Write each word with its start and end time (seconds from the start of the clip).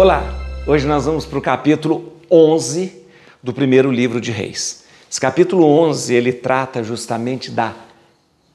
Olá, 0.00 0.22
hoje 0.64 0.86
nós 0.86 1.06
vamos 1.06 1.26
para 1.26 1.40
o 1.40 1.42
capítulo 1.42 2.12
11 2.30 3.02
do 3.42 3.52
primeiro 3.52 3.90
livro 3.90 4.20
de 4.20 4.30
Reis. 4.30 4.84
Esse 5.10 5.20
capítulo 5.20 5.66
11 5.66 6.14
ele 6.14 6.32
trata 6.32 6.84
justamente 6.84 7.50
da 7.50 7.74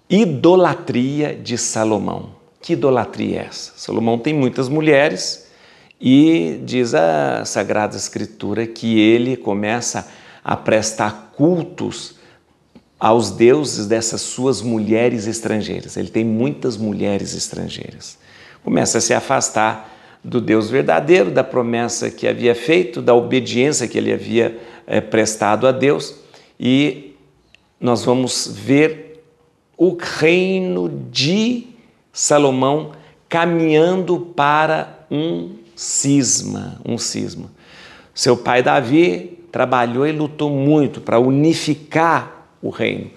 idolatria 0.09 1.35
de 1.35 1.57
Salomão. 1.57 2.29
Que 2.61 2.71
idolatria 2.71 3.41
é 3.41 3.45
essa? 3.47 3.73
Salomão 3.75 4.17
tem 4.17 4.33
muitas 4.33 4.69
mulheres 4.69 5.49
e 5.99 6.61
diz 6.63 6.93
a 6.93 7.43
Sagrada 7.43 7.97
Escritura 7.97 8.65
que 8.65 8.97
ele 8.97 9.35
começa 9.35 10.07
a 10.41 10.55
prestar 10.55 11.33
cultos 11.35 12.15
aos 12.97 13.31
deuses 13.31 13.85
dessas 13.85 14.21
suas 14.21 14.61
mulheres 14.61 15.27
estrangeiras. 15.27 15.97
Ele 15.97 16.09
tem 16.09 16.23
muitas 16.23 16.77
mulheres 16.77 17.35
estrangeiras. 17.35 18.17
Começa 18.63 18.99
a 18.99 19.01
se 19.01 19.13
afastar 19.13 19.92
do 20.23 20.39
Deus 20.39 20.69
verdadeiro, 20.69 21.29
da 21.29 21.43
promessa 21.43 22.09
que 22.09 22.27
havia 22.27 22.55
feito, 22.55 23.01
da 23.01 23.13
obediência 23.13 23.87
que 23.87 23.97
ele 23.97 24.13
havia 24.13 24.57
é, 24.87 25.01
prestado 25.01 25.67
a 25.67 25.71
Deus, 25.71 26.15
e 26.59 27.15
nós 27.79 28.05
vamos 28.05 28.47
ver 28.53 29.23
o 29.77 29.97
reino 29.99 30.89
de 31.11 31.67
Salomão 32.11 32.91
caminhando 33.27 34.19
para 34.35 35.05
um 35.11 35.55
cisma, 35.75 36.79
um 36.85 36.97
cisma. 36.97 37.51
Seu 38.13 38.37
pai 38.37 38.61
Davi 38.63 39.39
trabalhou 39.51 40.07
e 40.07 40.11
lutou 40.11 40.49
muito 40.49 41.01
para 41.01 41.19
unificar 41.19 42.47
o 42.61 42.69
reino. 42.69 43.09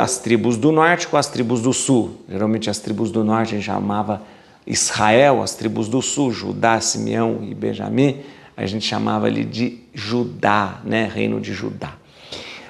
As 0.00 0.18
tribos 0.18 0.56
do 0.56 0.70
norte 0.70 1.08
com 1.08 1.16
as 1.16 1.26
tribos 1.28 1.60
do 1.60 1.72
sul. 1.72 2.22
Geralmente 2.28 2.70
as 2.70 2.78
tribos 2.78 3.10
do 3.10 3.24
norte 3.24 3.54
a 3.54 3.58
gente 3.58 3.66
chamava 3.66 4.22
Israel, 4.66 5.42
as 5.42 5.54
tribos 5.54 5.88
do 5.88 6.00
sul, 6.00 6.32
Judá, 6.32 6.80
Simeão 6.80 7.40
e 7.42 7.54
Benjamim, 7.54 8.20
a 8.56 8.66
gente 8.66 8.86
chamava 8.86 9.26
ali 9.26 9.44
de 9.44 9.78
Judá, 9.92 10.80
né? 10.84 11.10
reino 11.12 11.40
de 11.40 11.52
Judá. 11.52 11.94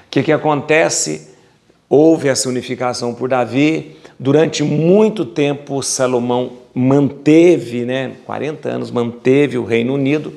O 0.06 0.10
que, 0.10 0.22
que 0.22 0.32
acontece? 0.32 1.30
Houve 1.88 2.28
essa 2.28 2.48
unificação 2.48 3.14
por 3.14 3.28
Davi. 3.28 3.96
Durante 4.18 4.62
muito 4.62 5.24
tempo, 5.24 5.82
Salomão 5.82 6.52
manteve, 6.74 7.84
né? 7.84 8.12
40 8.24 8.68
anos, 8.68 8.90
manteve 8.90 9.58
o 9.58 9.64
Reino 9.64 9.94
Unido, 9.94 10.32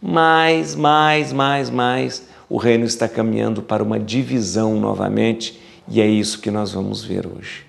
mas, 0.00 0.74
mais, 0.74 1.32
mais, 1.32 1.68
mais, 1.68 2.28
o 2.48 2.56
reino 2.56 2.84
está 2.84 3.08
caminhando 3.08 3.62
para 3.62 3.82
uma 3.82 3.98
divisão 3.98 4.78
novamente 4.78 5.60
e 5.88 6.00
é 6.00 6.06
isso 6.06 6.40
que 6.40 6.50
nós 6.50 6.72
vamos 6.72 7.04
ver 7.04 7.26
hoje. 7.26 7.64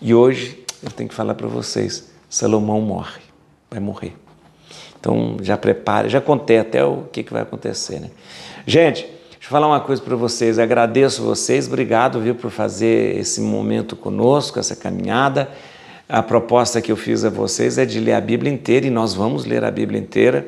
E 0.00 0.14
hoje 0.14 0.62
eu 0.82 0.90
tenho 0.90 1.08
que 1.08 1.14
falar 1.14 1.34
para 1.34 1.48
vocês 1.48 2.13
Salomão 2.34 2.80
morre, 2.80 3.20
vai 3.70 3.78
morrer. 3.78 4.12
Então 4.98 5.36
já 5.40 5.56
prepare, 5.56 6.08
já 6.08 6.20
contei 6.20 6.58
até 6.58 6.84
o 6.84 7.04
que, 7.12 7.22
que 7.22 7.32
vai 7.32 7.42
acontecer. 7.42 8.00
Né? 8.00 8.10
Gente, 8.66 9.02
deixa 9.02 9.44
eu 9.44 9.48
falar 9.48 9.68
uma 9.68 9.78
coisa 9.78 10.02
para 10.02 10.16
vocês. 10.16 10.58
Agradeço 10.58 11.22
vocês, 11.22 11.68
obrigado 11.68 12.20
viu, 12.20 12.34
por 12.34 12.50
fazer 12.50 13.16
esse 13.16 13.40
momento 13.40 13.94
conosco, 13.94 14.58
essa 14.58 14.74
caminhada. 14.74 15.48
A 16.08 16.24
proposta 16.24 16.80
que 16.80 16.90
eu 16.90 16.96
fiz 16.96 17.24
a 17.24 17.30
vocês 17.30 17.78
é 17.78 17.86
de 17.86 18.00
ler 18.00 18.14
a 18.14 18.20
Bíblia 18.20 18.52
inteira 18.52 18.84
e 18.84 18.90
nós 18.90 19.14
vamos 19.14 19.44
ler 19.44 19.62
a 19.62 19.70
Bíblia 19.70 20.00
inteira. 20.00 20.44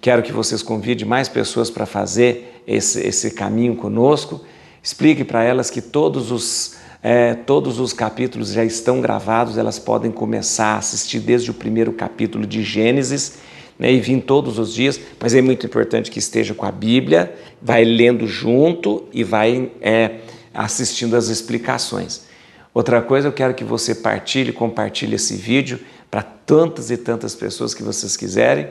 Quero 0.00 0.24
que 0.24 0.32
vocês 0.32 0.60
convidem 0.60 1.06
mais 1.06 1.28
pessoas 1.28 1.70
para 1.70 1.86
fazer 1.86 2.64
esse, 2.66 2.98
esse 3.06 3.30
caminho 3.30 3.76
conosco. 3.76 4.44
Explique 4.82 5.22
para 5.22 5.44
elas 5.44 5.70
que 5.70 5.80
todos 5.80 6.32
os 6.32 6.74
é, 7.02 7.34
todos 7.34 7.78
os 7.78 7.92
capítulos 7.92 8.52
já 8.52 8.64
estão 8.64 9.00
gravados, 9.00 9.56
elas 9.56 9.78
podem 9.78 10.10
começar 10.10 10.74
a 10.74 10.78
assistir 10.78 11.20
desde 11.20 11.50
o 11.50 11.54
primeiro 11.54 11.92
capítulo 11.92 12.46
de 12.46 12.62
Gênesis 12.62 13.38
né, 13.78 13.92
e 13.92 14.00
vir 14.00 14.20
todos 14.22 14.58
os 14.58 14.74
dias, 14.74 15.00
mas 15.20 15.34
é 15.34 15.40
muito 15.40 15.64
importante 15.64 16.10
que 16.10 16.18
esteja 16.18 16.54
com 16.54 16.66
a 16.66 16.72
Bíblia, 16.72 17.34
vai 17.62 17.84
lendo 17.84 18.26
junto 18.26 19.04
e 19.12 19.22
vai 19.22 19.70
é, 19.80 20.16
assistindo 20.52 21.16
as 21.16 21.28
explicações. 21.28 22.26
Outra 22.74 23.00
coisa, 23.00 23.28
eu 23.28 23.32
quero 23.32 23.54
que 23.54 23.64
você 23.64 23.94
partilhe, 23.94 24.52
compartilhe 24.52 25.14
esse 25.14 25.36
vídeo 25.36 25.80
para 26.10 26.22
tantas 26.22 26.90
e 26.90 26.96
tantas 26.96 27.34
pessoas 27.34 27.74
que 27.74 27.82
vocês 27.82 28.16
quiserem 28.16 28.68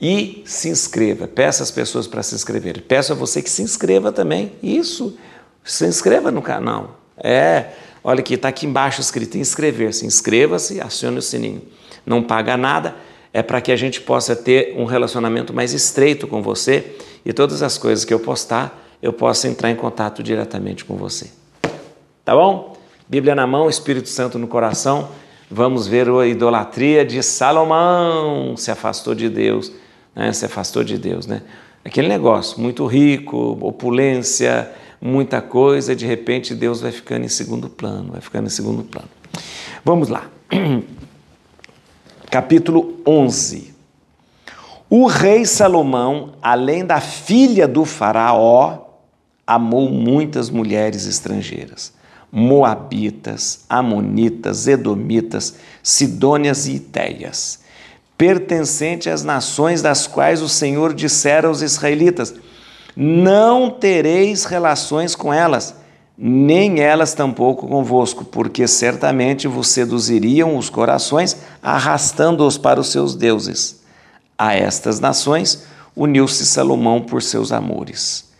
e 0.00 0.42
se 0.44 0.68
inscreva. 0.68 1.26
Peça 1.26 1.62
as 1.62 1.70
pessoas 1.70 2.06
para 2.06 2.22
se 2.22 2.34
inscreverem. 2.34 2.82
Peço 2.82 3.12
a 3.12 3.16
você 3.16 3.42
que 3.42 3.50
se 3.50 3.62
inscreva 3.62 4.12
também. 4.12 4.52
Isso, 4.62 5.16
se 5.64 5.86
inscreva 5.86 6.30
no 6.30 6.42
canal. 6.42 7.05
É, 7.18 7.66
olha 8.02 8.20
aqui, 8.20 8.34
está 8.34 8.48
aqui 8.48 8.66
embaixo 8.66 9.00
escrito 9.00 9.38
inscrever-se. 9.38 10.06
Inscreva-se, 10.06 10.80
acione 10.80 11.18
o 11.18 11.22
sininho. 11.22 11.62
Não 12.04 12.22
paga 12.22 12.56
nada, 12.56 12.94
é 13.32 13.42
para 13.42 13.60
que 13.60 13.72
a 13.72 13.76
gente 13.76 14.00
possa 14.00 14.34
ter 14.34 14.74
um 14.76 14.84
relacionamento 14.84 15.52
mais 15.52 15.72
estreito 15.72 16.26
com 16.26 16.40
você 16.40 16.96
e 17.24 17.32
todas 17.32 17.62
as 17.62 17.76
coisas 17.76 18.04
que 18.04 18.14
eu 18.14 18.20
postar, 18.20 18.82
eu 19.02 19.12
possa 19.12 19.48
entrar 19.48 19.70
em 19.70 19.76
contato 19.76 20.22
diretamente 20.22 20.84
com 20.84 20.96
você. 20.96 21.30
Tá 22.24 22.34
bom? 22.34 22.76
Bíblia 23.08 23.34
na 23.34 23.46
mão, 23.46 23.68
Espírito 23.68 24.08
Santo 24.08 24.38
no 24.38 24.48
coração. 24.48 25.08
Vamos 25.50 25.86
ver 25.86 26.08
a 26.08 26.26
idolatria 26.26 27.04
de 27.04 27.22
Salomão. 27.22 28.56
Se 28.56 28.70
afastou 28.70 29.14
de 29.14 29.28
Deus, 29.28 29.70
né? 30.14 30.32
Se 30.32 30.44
afastou 30.44 30.82
de 30.82 30.98
Deus, 30.98 31.26
né? 31.26 31.42
Aquele 31.84 32.08
negócio, 32.08 32.60
muito 32.60 32.84
rico, 32.86 33.56
opulência, 33.60 34.68
muita 35.00 35.40
coisa, 35.40 35.94
de 35.94 36.06
repente 36.06 36.54
Deus 36.54 36.80
vai 36.80 36.92
ficando 36.92 37.24
em 37.24 37.28
segundo 37.28 37.68
plano, 37.68 38.12
vai 38.12 38.20
ficando 38.20 38.46
em 38.46 38.50
segundo 38.50 38.82
plano. 38.82 39.08
Vamos 39.84 40.08
lá. 40.08 40.30
Capítulo 42.30 43.00
11. 43.06 43.74
O 44.88 45.06
rei 45.06 45.44
Salomão, 45.44 46.34
além 46.40 46.84
da 46.84 47.00
filha 47.00 47.66
do 47.66 47.84
faraó, 47.84 48.86
amou 49.46 49.88
muitas 49.90 50.50
mulheres 50.50 51.06
estrangeiras, 51.06 51.92
moabitas, 52.30 53.64
amonitas, 53.68 54.66
edomitas, 54.66 55.56
sidônias 55.82 56.66
e 56.66 56.76
itéias, 56.76 57.60
pertencentes 58.18 59.12
às 59.12 59.22
nações 59.22 59.82
das 59.82 60.06
quais 60.06 60.42
o 60.42 60.48
Senhor 60.48 60.94
dissera 60.94 61.48
aos 61.48 61.62
israelitas: 61.62 62.34
não 62.96 63.68
tereis 63.68 64.46
relações 64.46 65.14
com 65.14 65.32
elas, 65.32 65.74
nem 66.16 66.80
elas 66.80 67.12
tampouco 67.12 67.68
convosco, 67.68 68.24
porque 68.24 68.66
certamente 68.66 69.46
vos 69.46 69.68
seduziriam 69.68 70.56
os 70.56 70.70
corações, 70.70 71.36
arrastando-os 71.62 72.56
para 72.56 72.80
os 72.80 72.90
seus 72.90 73.14
deuses. 73.14 73.82
A 74.38 74.54
estas 74.54 74.98
nações 74.98 75.64
uniu-se 75.94 76.46
Salomão 76.46 77.02
por 77.02 77.22
seus 77.22 77.52
amores. 77.52 78.30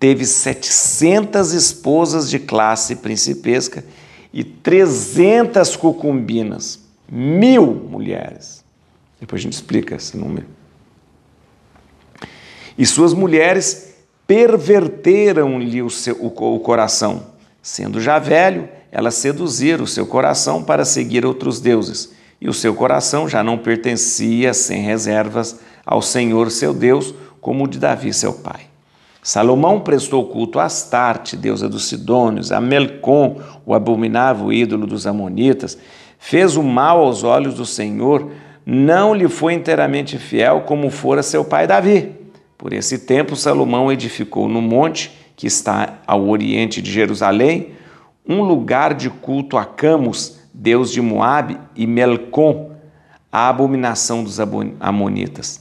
Teve 0.00 0.24
setecentas 0.24 1.52
esposas 1.52 2.30
de 2.30 2.38
classe 2.38 2.96
principesca 2.96 3.84
e 4.32 4.42
trezentas 4.42 5.76
cucumbinas, 5.76 6.80
mil 7.10 7.66
mulheres. 7.66 8.64
Depois 9.20 9.40
a 9.40 9.44
gente 9.44 9.54
explica 9.54 9.96
esse 9.96 10.16
número. 10.16 10.46
E 12.76 12.84
suas 12.84 13.14
mulheres 13.14 13.85
perverteram-lhe 14.26 15.82
o, 15.82 15.88
o, 16.18 16.54
o 16.54 16.60
coração. 16.60 17.24
Sendo 17.62 18.00
já 18.00 18.18
velho, 18.18 18.68
elas 18.90 19.14
seduziram 19.14 19.84
o 19.84 19.88
seu 19.88 20.06
coração 20.06 20.62
para 20.62 20.84
seguir 20.84 21.24
outros 21.24 21.60
deuses, 21.60 22.12
e 22.40 22.48
o 22.48 22.52
seu 22.52 22.74
coração 22.74 23.28
já 23.28 23.42
não 23.42 23.58
pertencia 23.58 24.52
sem 24.52 24.82
reservas 24.82 25.60
ao 25.84 26.02
Senhor 26.02 26.50
seu 26.50 26.72
Deus, 26.74 27.14
como 27.40 27.64
o 27.64 27.68
de 27.68 27.78
Davi 27.78 28.12
seu 28.12 28.32
pai. 28.32 28.62
Salomão 29.22 29.80
prestou 29.80 30.24
culto 30.26 30.60
a 30.60 30.64
Astarte, 30.64 31.36
deusa 31.36 31.68
dos 31.68 31.88
Sidônios, 31.88 32.52
a 32.52 32.60
Melcom, 32.60 33.40
o 33.64 33.74
abominável 33.74 34.52
ídolo 34.52 34.86
dos 34.86 35.06
Amonitas, 35.06 35.76
fez 36.18 36.56
o 36.56 36.62
mal 36.62 37.00
aos 37.02 37.24
olhos 37.24 37.54
do 37.54 37.66
Senhor, 37.66 38.30
não 38.64 39.14
lhe 39.14 39.28
foi 39.28 39.54
inteiramente 39.54 40.18
fiel 40.18 40.62
como 40.62 40.90
fora 40.90 41.22
seu 41.22 41.44
pai 41.44 41.66
Davi. 41.66 42.15
Por 42.58 42.72
esse 42.72 42.98
tempo, 42.98 43.36
Salomão 43.36 43.92
edificou 43.92 44.48
no 44.48 44.62
monte, 44.62 45.12
que 45.36 45.46
está 45.46 45.98
ao 46.06 46.28
oriente 46.28 46.80
de 46.80 46.90
Jerusalém, 46.90 47.72
um 48.26 48.42
lugar 48.42 48.94
de 48.94 49.10
culto 49.10 49.56
a 49.56 49.64
Camus, 49.64 50.38
deus 50.52 50.90
de 50.90 51.00
Moabe, 51.00 51.58
e 51.76 51.86
Melcom, 51.86 52.72
a 53.30 53.48
abominação 53.48 54.24
dos 54.24 54.38
amonitas. 54.80 55.60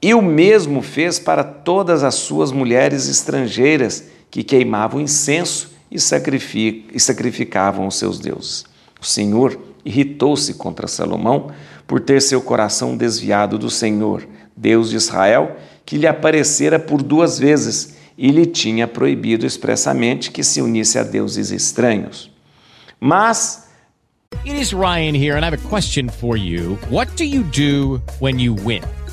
E 0.00 0.14
o 0.14 0.22
mesmo 0.22 0.82
fez 0.82 1.18
para 1.18 1.44
todas 1.44 2.02
as 2.02 2.14
suas 2.14 2.50
mulheres 2.50 3.08
estrangeiras 3.08 4.08
que 4.30 4.42
queimavam 4.42 5.00
incenso 5.00 5.70
e, 5.90 6.00
sacrificavam 6.00 7.86
os 7.86 7.96
seus 7.96 8.18
deuses. 8.18 8.64
O 9.00 9.04
Senhor 9.04 9.58
irritou-se 9.84 10.54
contra 10.54 10.88
Salomão 10.88 11.50
por 11.86 12.00
ter 12.00 12.22
seu 12.22 12.40
coração 12.40 12.96
desviado 12.96 13.58
do 13.58 13.68
Senhor, 13.68 14.26
Deus 14.56 14.90
de 14.90 14.96
Israel, 14.96 15.56
que 15.84 15.96
lhe 15.96 16.06
aparecera 16.06 16.78
por 16.78 17.02
duas 17.02 17.38
vezes 17.38 17.96
e 18.16 18.30
lhe 18.30 18.46
tinha 18.46 18.86
proibido 18.86 19.46
expressamente 19.46 20.30
que 20.30 20.44
se 20.44 20.60
unisse 20.60 20.98
a 20.98 21.02
deuses 21.02 21.50
estranhos. 21.50 22.30
Mas 23.00 23.68
It 24.44 24.54
is 24.58 24.72
Ryan 24.72 25.14
here 25.14 25.36
and 25.36 25.44
I 25.44 25.50
have 25.50 25.54
a 25.54 25.68
question 25.68 26.08
for 26.08 26.36
you. 26.36 26.76
What 26.88 27.16
do 27.16 27.24
you 27.24 27.42
do 27.44 28.00
when 28.18 28.40
you 28.40 28.54
win? 28.54 28.82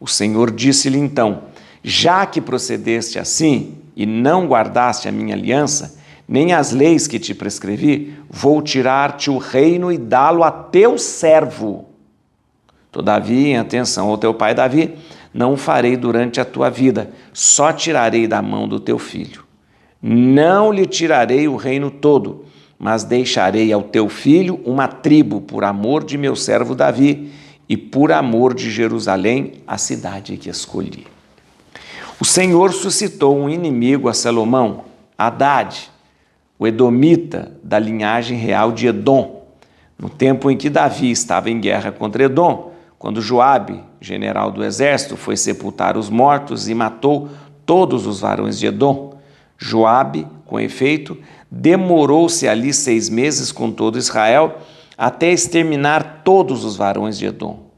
O 0.00 0.06
Senhor 0.06 0.50
disse-lhe 0.50 0.98
então: 0.98 1.44
Já 1.82 2.24
que 2.26 2.40
procedeste 2.40 3.18
assim 3.18 3.78
e 3.96 4.06
não 4.06 4.46
guardaste 4.46 5.08
a 5.08 5.12
minha 5.12 5.34
aliança, 5.34 5.98
nem 6.28 6.52
as 6.52 6.72
leis 6.72 7.06
que 7.06 7.18
te 7.18 7.34
prescrevi, 7.34 8.14
vou 8.28 8.60
tirar-te 8.60 9.30
o 9.30 9.38
reino 9.38 9.90
e 9.90 9.96
dá-lo 9.96 10.44
a 10.44 10.50
teu 10.50 10.98
servo. 10.98 11.86
Todavia, 12.92 13.48
em 13.48 13.56
atenção 13.56 14.08
ao 14.08 14.18
teu 14.18 14.34
pai 14.34 14.54
Davi, 14.54 14.94
não 15.32 15.54
o 15.54 15.56
farei 15.56 15.96
durante 15.96 16.40
a 16.40 16.44
tua 16.44 16.68
vida, 16.68 17.10
só 17.32 17.72
tirarei 17.72 18.26
da 18.26 18.42
mão 18.42 18.68
do 18.68 18.78
teu 18.78 18.98
filho. 18.98 19.44
Não 20.00 20.72
lhe 20.72 20.86
tirarei 20.86 21.48
o 21.48 21.56
reino 21.56 21.90
todo, 21.90 22.44
mas 22.78 23.04
deixarei 23.04 23.72
ao 23.72 23.82
teu 23.82 24.08
filho 24.08 24.60
uma 24.64 24.86
tribo 24.86 25.40
por 25.40 25.64
amor 25.64 26.04
de 26.04 26.16
meu 26.16 26.36
servo 26.36 26.74
Davi 26.74 27.30
e 27.68 27.76
por 27.76 28.10
amor 28.10 28.54
de 28.54 28.70
Jerusalém, 28.70 29.62
a 29.66 29.76
cidade 29.76 30.36
que 30.36 30.48
escolhi. 30.48 31.06
O 32.20 32.24
Senhor 32.24 32.72
suscitou 32.72 33.36
um 33.36 33.48
inimigo 33.48 34.08
a 34.08 34.14
Salomão, 34.14 34.84
Haddad, 35.16 35.90
o 36.58 36.66
edomita 36.66 37.52
da 37.62 37.78
linhagem 37.78 38.36
real 38.36 38.72
de 38.72 38.88
Edom, 38.88 39.46
no 39.98 40.08
tempo 40.08 40.50
em 40.50 40.56
que 40.56 40.70
Davi 40.70 41.10
estava 41.10 41.50
em 41.50 41.60
guerra 41.60 41.92
contra 41.92 42.24
Edom, 42.24 42.72
quando 42.98 43.20
Joabe, 43.20 43.80
general 44.00 44.50
do 44.50 44.64
exército, 44.64 45.16
foi 45.16 45.36
sepultar 45.36 45.96
os 45.96 46.10
mortos 46.10 46.68
e 46.68 46.74
matou 46.74 47.28
todos 47.64 48.06
os 48.06 48.20
varões 48.20 48.58
de 48.58 48.66
Edom. 48.66 49.16
Joabe, 49.56 50.26
com 50.46 50.58
efeito, 50.58 51.16
demorou-se 51.50 52.48
ali 52.48 52.72
seis 52.72 53.08
meses 53.08 53.52
com 53.52 53.70
todo 53.70 53.98
Israel 53.98 54.58
até 54.96 55.30
exterminar 55.30 56.07
todos 56.28 56.62
os 56.62 56.76
varões 56.76 57.16
de 57.16 57.24
Edom. 57.24 57.70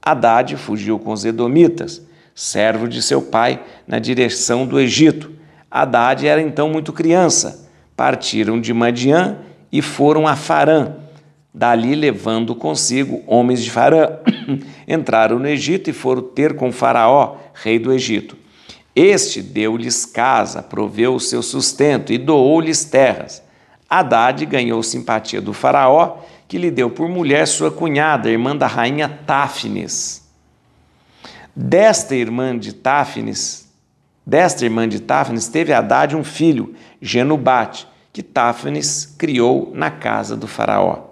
Haddad 0.00 0.56
fugiu 0.56 0.96
com 0.96 1.10
os 1.10 1.24
edomitas, 1.24 2.00
servo 2.36 2.86
de 2.86 3.02
seu 3.02 3.20
pai, 3.20 3.60
na 3.84 3.98
direção 3.98 4.64
do 4.64 4.78
Egito. 4.78 5.32
Haddad 5.68 6.24
era 6.24 6.40
então 6.40 6.68
muito 6.68 6.92
criança. 6.92 7.68
Partiram 7.96 8.60
de 8.60 8.72
Madiã 8.72 9.38
e 9.72 9.82
foram 9.82 10.24
a 10.24 10.36
Farã. 10.36 10.92
Dali, 11.52 11.96
levando 11.96 12.54
consigo 12.54 13.24
homens 13.26 13.60
de 13.64 13.72
Farã, 13.72 14.20
entraram 14.86 15.40
no 15.40 15.48
Egito 15.48 15.90
e 15.90 15.92
foram 15.92 16.22
ter 16.22 16.54
com 16.54 16.70
Faraó, 16.70 17.38
rei 17.54 17.76
do 17.76 17.92
Egito. 17.92 18.36
Este 18.94 19.42
deu-lhes 19.42 20.06
casa, 20.06 20.62
proveu 20.62 21.16
o 21.16 21.20
seu 21.20 21.42
sustento 21.42 22.12
e 22.12 22.18
doou-lhes 22.18 22.84
terras. 22.84 23.42
Haddad 23.90 24.46
ganhou 24.46 24.80
simpatia 24.80 25.40
do 25.40 25.52
Faraó 25.52 26.18
que 26.48 26.58
lhe 26.58 26.70
deu 26.70 26.90
por 26.90 27.08
mulher 27.08 27.46
sua 27.46 27.70
cunhada, 27.70 28.30
irmã 28.30 28.56
da 28.56 28.66
rainha 28.66 29.08
Táfnis. 29.08 30.24
Desta 31.54 32.14
irmã 32.14 32.56
de 32.56 32.72
Táfnis, 32.72 33.68
desta 34.24 34.64
irmã 34.64 34.88
de 34.88 35.00
Táfnis, 35.00 35.48
teve 35.48 35.72
Haddad 35.72 36.14
um 36.14 36.22
filho, 36.22 36.74
Genubate, 37.00 37.88
que 38.12 38.22
Táfnis 38.22 39.14
criou 39.18 39.72
na 39.74 39.90
casa 39.90 40.36
do 40.36 40.46
faraó. 40.46 41.06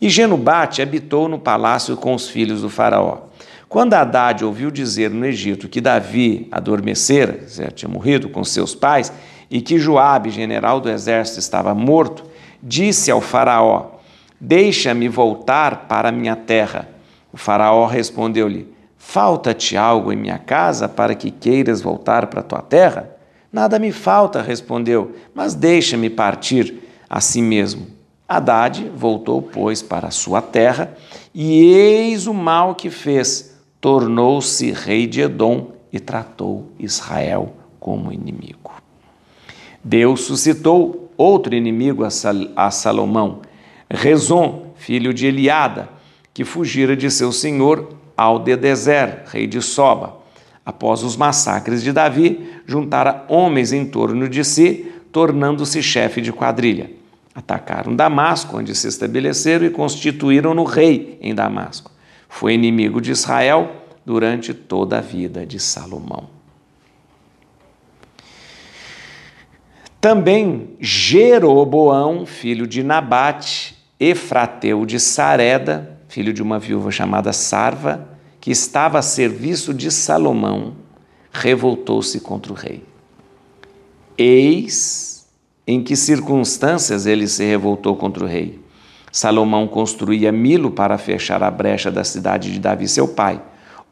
E 0.00 0.08
Genubate 0.08 0.82
habitou 0.82 1.28
no 1.28 1.38
palácio 1.38 1.96
com 1.96 2.14
os 2.14 2.28
filhos 2.28 2.62
do 2.62 2.70
faraó. 2.70 3.28
Quando 3.68 3.94
Haddad 3.94 4.44
ouviu 4.44 4.70
dizer 4.70 5.10
no 5.10 5.26
Egito 5.26 5.68
que 5.68 5.80
Davi 5.80 6.48
adormecera, 6.50 7.44
tinha 7.74 7.88
morrido 7.88 8.28
com 8.28 8.42
seus 8.44 8.74
pais, 8.74 9.12
e 9.50 9.60
que 9.60 9.78
Joabe, 9.78 10.30
general 10.30 10.80
do 10.80 10.90
exército, 10.90 11.38
estava 11.38 11.74
morto, 11.74 12.24
disse 12.62 13.10
ao 13.10 13.20
faraó: 13.20 13.97
Deixa-me 14.40 15.08
voltar 15.08 15.86
para 15.88 16.12
minha 16.12 16.36
terra. 16.36 16.88
O 17.32 17.36
Faraó 17.36 17.86
respondeu-lhe: 17.86 18.72
Falta-te 18.96 19.76
algo 19.76 20.12
em 20.12 20.16
minha 20.16 20.38
casa 20.38 20.88
para 20.88 21.14
que 21.14 21.30
queiras 21.30 21.80
voltar 21.80 22.26
para 22.26 22.42
tua 22.42 22.60
terra? 22.60 23.10
Nada 23.52 23.78
me 23.78 23.90
falta, 23.90 24.42
respondeu, 24.42 25.14
mas 25.34 25.54
deixa-me 25.54 26.10
partir 26.10 26.82
a 27.08 27.20
si 27.20 27.40
mesmo. 27.40 27.86
Haddad 28.28 28.92
voltou, 28.94 29.40
pois, 29.40 29.80
para 29.80 30.10
sua 30.10 30.42
terra, 30.42 30.94
e 31.34 31.72
eis 31.72 32.26
o 32.26 32.34
mal 32.34 32.74
que 32.74 32.90
fez: 32.90 33.58
tornou-se 33.80 34.70
rei 34.70 35.06
de 35.06 35.22
Edom 35.22 35.68
e 35.90 35.98
tratou 35.98 36.70
Israel 36.78 37.54
como 37.80 38.12
inimigo. 38.12 38.72
Deus 39.82 40.22
suscitou 40.22 41.10
outro 41.16 41.54
inimigo 41.54 42.04
a 42.04 42.70
Salomão, 42.70 43.40
Rezon, 43.90 44.72
filho 44.76 45.14
de 45.14 45.26
Eliada, 45.26 45.88
que 46.34 46.44
fugira 46.44 46.96
de 46.96 47.10
seu 47.10 47.32
senhor 47.32 47.96
Aldedezer, 48.16 49.24
rei 49.26 49.46
de 49.46 49.62
Soba. 49.62 50.18
Após 50.64 51.02
os 51.02 51.16
massacres 51.16 51.82
de 51.82 51.92
Davi, 51.92 52.50
juntara 52.66 53.24
homens 53.28 53.72
em 53.72 53.86
torno 53.86 54.28
de 54.28 54.44
si, 54.44 54.92
tornando-se 55.10 55.82
chefe 55.82 56.20
de 56.20 56.32
quadrilha. 56.32 56.90
Atacaram 57.34 57.94
Damasco, 57.94 58.58
onde 58.58 58.74
se 58.74 58.88
estabeleceram 58.88 59.64
e 59.64 59.70
constituíram-no 59.70 60.64
rei 60.64 61.16
em 61.22 61.34
Damasco. 61.34 61.90
Foi 62.28 62.52
inimigo 62.52 63.00
de 63.00 63.12
Israel 63.12 63.70
durante 64.04 64.52
toda 64.52 64.98
a 64.98 65.00
vida 65.00 65.46
de 65.46 65.60
Salomão. 65.60 66.28
Também 70.00 70.70
Jeroboão, 70.80 72.26
filho 72.26 72.66
de 72.66 72.82
Nabate, 72.82 73.77
Efrateu 74.00 74.86
de 74.86 75.00
Sareda, 75.00 75.98
filho 76.06 76.32
de 76.32 76.40
uma 76.40 76.58
viúva 76.58 76.90
chamada 76.90 77.32
Sarva, 77.32 78.08
que 78.40 78.52
estava 78.52 79.00
a 79.00 79.02
serviço 79.02 79.74
de 79.74 79.90
Salomão, 79.90 80.74
revoltou-se 81.32 82.20
contra 82.20 82.52
o 82.52 82.54
rei. 82.54 82.84
Eis 84.16 85.28
em 85.66 85.82
que 85.82 85.96
circunstâncias 85.96 87.06
ele 87.06 87.26
se 87.26 87.44
revoltou 87.44 87.96
contra 87.96 88.24
o 88.24 88.26
rei. 88.26 88.60
Salomão 89.10 89.66
construía 89.66 90.30
Milo 90.30 90.70
para 90.70 90.96
fechar 90.96 91.42
a 91.42 91.50
brecha 91.50 91.90
da 91.90 92.04
cidade 92.04 92.52
de 92.52 92.60
Davi, 92.60 92.86
seu 92.86 93.08
pai. 93.08 93.42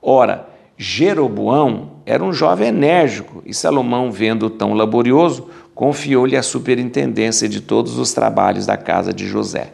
Ora, 0.00 0.48
Jeroboão 0.78 1.94
era 2.06 2.22
um 2.22 2.32
jovem 2.32 2.68
enérgico 2.68 3.42
e 3.44 3.52
Salomão, 3.52 4.12
vendo 4.12 4.48
tão 4.48 4.72
laborioso, 4.72 5.48
confiou-lhe 5.74 6.36
a 6.36 6.42
superintendência 6.42 7.48
de 7.48 7.60
todos 7.60 7.98
os 7.98 8.12
trabalhos 8.12 8.66
da 8.66 8.76
casa 8.76 9.12
de 9.12 9.26
José. 9.26 9.72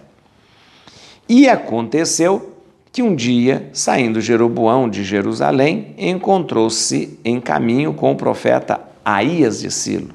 E 1.29 1.49
aconteceu 1.49 2.53
que 2.93 3.03
um 3.03 3.15
dia, 3.15 3.71
saindo 3.73 4.21
Jeroboão 4.21 4.89
de 4.89 5.03
Jerusalém, 5.03 5.95
encontrou-se 5.97 7.19
em 7.25 7.41
caminho 7.41 7.95
com 7.95 8.13
o 8.13 8.17
profeta 8.17 8.81
Aías 9.03 9.61
de 9.61 9.71
Silo, 9.71 10.15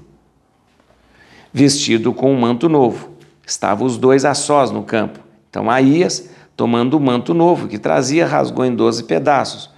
vestido 1.52 2.14
com 2.14 2.32
um 2.32 2.40
manto 2.40 2.70
novo. 2.70 3.10
Estavam 3.46 3.88
os 3.88 3.98
dois 3.98 4.26
a 4.26 4.34
sós 4.36 4.70
no 4.70 4.84
campo. 4.84 5.20
Então 5.50 5.72
Aías, 5.72 6.30
tomando 6.56 6.96
o 6.96 7.00
manto 7.00 7.34
novo 7.34 7.68
que 7.68 7.80
trazia, 7.80 8.28
rasgou 8.28 8.64
em 8.64 8.76
doze 8.76 9.04
pedaços. 9.04 9.72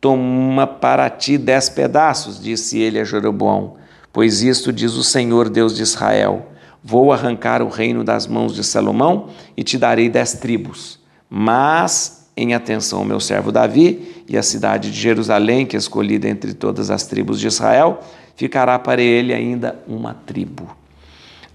Toma 0.00 0.66
para 0.66 1.10
ti 1.10 1.36
dez 1.36 1.68
pedaços, 1.68 2.42
disse 2.42 2.78
ele 2.78 2.98
a 2.98 3.04
Jeroboão, 3.04 3.74
pois 4.12 4.42
isto 4.42 4.72
diz 4.72 4.94
o 4.94 5.04
Senhor 5.04 5.48
Deus 5.50 5.74
de 5.74 5.82
Israel 5.82 6.46
Vou 6.88 7.12
arrancar 7.12 7.62
o 7.62 7.68
reino 7.68 8.04
das 8.04 8.28
mãos 8.28 8.54
de 8.54 8.62
Salomão 8.62 9.30
e 9.56 9.64
te 9.64 9.76
darei 9.76 10.08
dez 10.08 10.34
tribos. 10.34 11.00
Mas, 11.28 12.30
em 12.36 12.54
atenção 12.54 13.00
ao 13.00 13.04
meu 13.04 13.18
servo 13.18 13.50
Davi 13.50 14.22
e 14.28 14.38
a 14.38 14.42
cidade 14.42 14.92
de 14.92 15.00
Jerusalém, 15.00 15.66
que 15.66 15.74
é 15.74 15.78
escolhida 15.80 16.28
entre 16.28 16.54
todas 16.54 16.88
as 16.88 17.04
tribos 17.04 17.40
de 17.40 17.48
Israel, 17.48 17.98
ficará 18.36 18.78
para 18.78 19.02
ele 19.02 19.34
ainda 19.34 19.76
uma 19.88 20.14
tribo. 20.14 20.76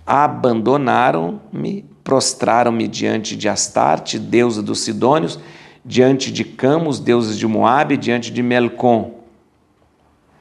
Abandonaram-me, 0.05 1.85
prostraram-me 2.03 2.85
diante 2.85 3.37
de 3.37 3.47
Astarte, 3.47 4.19
deusa 4.19 4.61
dos 4.61 4.81
Sidônios, 4.81 5.39
diante 5.85 6.29
de 6.29 6.43
Camus, 6.43 6.99
deuses 6.99 7.37
de 7.37 7.47
Moabe, 7.47 7.95
diante 7.95 8.33
de 8.33 8.43
Melcom, 8.43 9.21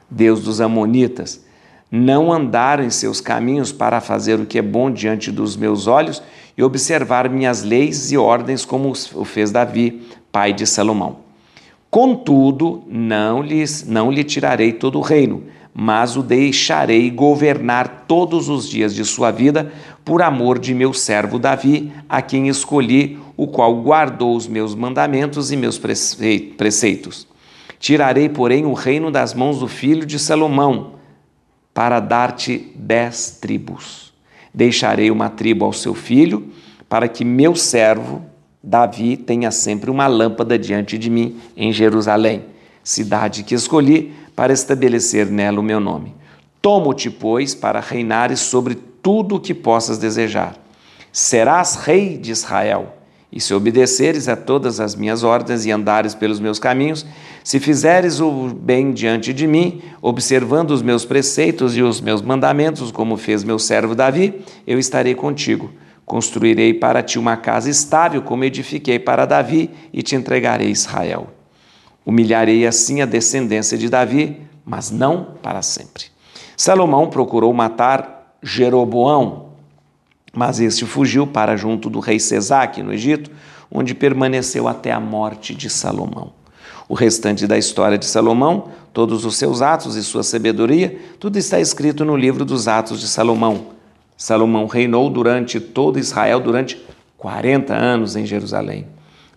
deus 0.09 0.41
dos 0.41 0.59
Amonitas 0.59 1.49
não 1.91 2.31
andaram 2.31 2.85
em 2.85 2.89
seus 2.89 3.19
caminhos 3.19 3.73
para 3.73 3.99
fazer 3.99 4.39
o 4.39 4.45
que 4.45 4.57
é 4.57 4.61
bom 4.61 4.89
diante 4.89 5.29
dos 5.29 5.57
meus 5.57 5.87
olhos 5.87 6.23
e 6.57 6.63
observar 6.63 7.29
minhas 7.29 7.63
leis 7.63 8.13
e 8.13 8.17
ordens, 8.17 8.63
como 8.63 8.93
o 9.13 9.25
fez 9.25 9.51
Davi, 9.51 10.01
pai 10.31 10.53
de 10.53 10.65
Salomão. 10.65 11.17
Contudo, 11.89 12.83
não, 12.87 13.41
lhes, 13.41 13.85
não 13.85 14.09
lhe 14.09 14.23
tirarei 14.23 14.71
todo 14.71 14.97
o 14.97 15.01
reino, 15.01 15.43
mas 15.73 16.15
o 16.15 16.23
deixarei 16.23 17.09
governar 17.09 18.05
todos 18.07 18.47
os 18.47 18.69
dias 18.69 18.95
de 18.95 19.03
sua 19.03 19.29
vida, 19.29 19.73
por 20.05 20.21
amor 20.21 20.57
de 20.57 20.73
meu 20.73 20.93
servo 20.93 21.37
Davi, 21.37 21.91
a 22.07 22.21
quem 22.21 22.47
escolhi, 22.47 23.19
o 23.35 23.47
qual 23.47 23.75
guardou 23.81 24.35
os 24.35 24.47
meus 24.47 24.73
mandamentos 24.73 25.51
e 25.51 25.57
meus 25.57 25.77
preceitos. 25.77 27.27
Tirarei, 27.77 28.29
porém, 28.29 28.65
o 28.65 28.73
reino 28.73 29.11
das 29.11 29.33
mãos 29.33 29.59
do 29.59 29.67
filho 29.67 30.05
de 30.05 30.17
Salomão 30.17 31.00
para 31.73 31.99
dar-te 31.99 32.71
dez 32.75 33.37
tribos. 33.41 34.13
Deixarei 34.53 35.09
uma 35.09 35.29
tribo 35.29 35.65
ao 35.65 35.73
seu 35.73 35.93
filho, 35.93 36.51
para 36.89 37.07
que 37.07 37.23
meu 37.23 37.55
servo 37.55 38.23
Davi 38.61 39.17
tenha 39.17 39.49
sempre 39.49 39.89
uma 39.89 40.07
lâmpada 40.07 40.59
diante 40.59 40.97
de 40.97 41.09
mim 41.09 41.39
em 41.55 41.71
Jerusalém, 41.71 42.45
cidade 42.83 43.43
que 43.43 43.55
escolhi 43.55 44.13
para 44.35 44.53
estabelecer 44.53 45.27
nela 45.27 45.59
o 45.59 45.63
meu 45.63 45.79
nome. 45.79 46.13
Tomo-te, 46.61 47.09
pois, 47.09 47.55
para 47.55 47.79
reinares 47.79 48.39
sobre 48.39 48.75
tudo 48.75 49.35
o 49.35 49.39
que 49.39 49.53
possas 49.53 49.97
desejar. 49.97 50.55
Serás 51.11 51.75
rei 51.75 52.17
de 52.17 52.31
Israel 52.31 53.00
e 53.31 53.39
se 53.39 53.53
obedeceres 53.53 54.27
a 54.27 54.35
todas 54.35 54.79
as 54.79 54.93
minhas 54.93 55.23
ordens 55.23 55.65
e 55.65 55.71
andares 55.71 56.13
pelos 56.13 56.39
meus 56.39 56.59
caminhos, 56.59 57.05
se 57.43 57.59
fizeres 57.59 58.19
o 58.19 58.49
bem 58.53 58.91
diante 58.91 59.33
de 59.33 59.47
mim, 59.47 59.81
observando 60.01 60.71
os 60.71 60.81
meus 60.81 61.05
preceitos 61.05 61.77
e 61.77 61.81
os 61.81 62.01
meus 62.01 62.21
mandamentos, 62.21 62.91
como 62.91 63.15
fez 63.15 63.43
meu 63.43 63.57
servo 63.57 63.95
Davi, 63.95 64.41
eu 64.67 64.77
estarei 64.77 65.15
contigo. 65.15 65.71
Construirei 66.05 66.73
para 66.73 67.01
ti 67.01 67.17
uma 67.17 67.37
casa 67.37 67.69
estável, 67.69 68.21
como 68.21 68.43
edifiquei 68.43 68.99
para 68.99 69.25
Davi, 69.25 69.69
e 69.93 70.01
te 70.03 70.15
entregarei 70.15 70.69
Israel. 70.69 71.27
Humilharei 72.05 72.67
assim 72.67 73.01
a 73.01 73.05
descendência 73.05 73.77
de 73.77 73.87
Davi, 73.87 74.41
mas 74.65 74.91
não 74.91 75.35
para 75.41 75.61
sempre. 75.61 76.05
Salomão 76.57 77.09
procurou 77.09 77.53
matar 77.53 78.35
Jeroboão, 78.43 79.50
mas 80.33 80.59
este 80.59 80.85
fugiu 80.85 81.27
para 81.27 81.57
junto 81.57 81.89
do 81.89 81.99
rei 81.99 82.19
Sesaque, 82.19 82.81
no 82.81 82.93
Egito, 82.93 83.31
onde 83.71 83.93
permaneceu 83.93 84.67
até 84.67 84.91
a 84.91 84.99
morte 84.99 85.53
de 85.53 85.69
Salomão. 85.69 86.33
O 86.87 86.93
restante 86.93 87.47
da 87.47 87.57
história 87.57 87.97
de 87.97 88.05
Salomão, 88.05 88.69
todos 88.93 89.23
os 89.23 89.37
seus 89.37 89.61
atos 89.61 89.95
e 89.95 90.03
sua 90.03 90.23
sabedoria, 90.23 90.99
tudo 91.19 91.37
está 91.37 91.59
escrito 91.59 92.03
no 92.03 92.17
livro 92.17 92.43
dos 92.43 92.67
Atos 92.67 92.99
de 92.99 93.07
Salomão. 93.07 93.67
Salomão 94.17 94.67
reinou 94.67 95.09
durante 95.09 95.59
todo 95.59 95.97
Israel 95.97 96.39
durante 96.39 96.81
40 97.17 97.73
anos 97.73 98.15
em 98.15 98.25
Jerusalém. 98.25 98.87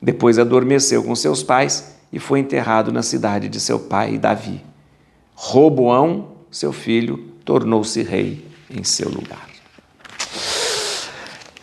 Depois 0.03 0.39
adormeceu 0.39 1.03
com 1.05 1.15
seus 1.15 1.43
pais 1.43 1.97
e 2.13 2.19
foi 2.19 2.41
enterrado 2.41 2.93
na 2.93 3.03
cidade 3.03 3.49
de 3.49 3.61
seu 3.61 3.79
pai 3.79 4.19
Davi. 4.19 4.61
Roboão, 5.35 6.29
seu 6.51 6.73
filho, 6.73 7.19
tornou-se 7.45 8.03
rei 8.03 8.45
em 8.71 8.83
seu 8.83 9.09
lugar. 9.09 9.54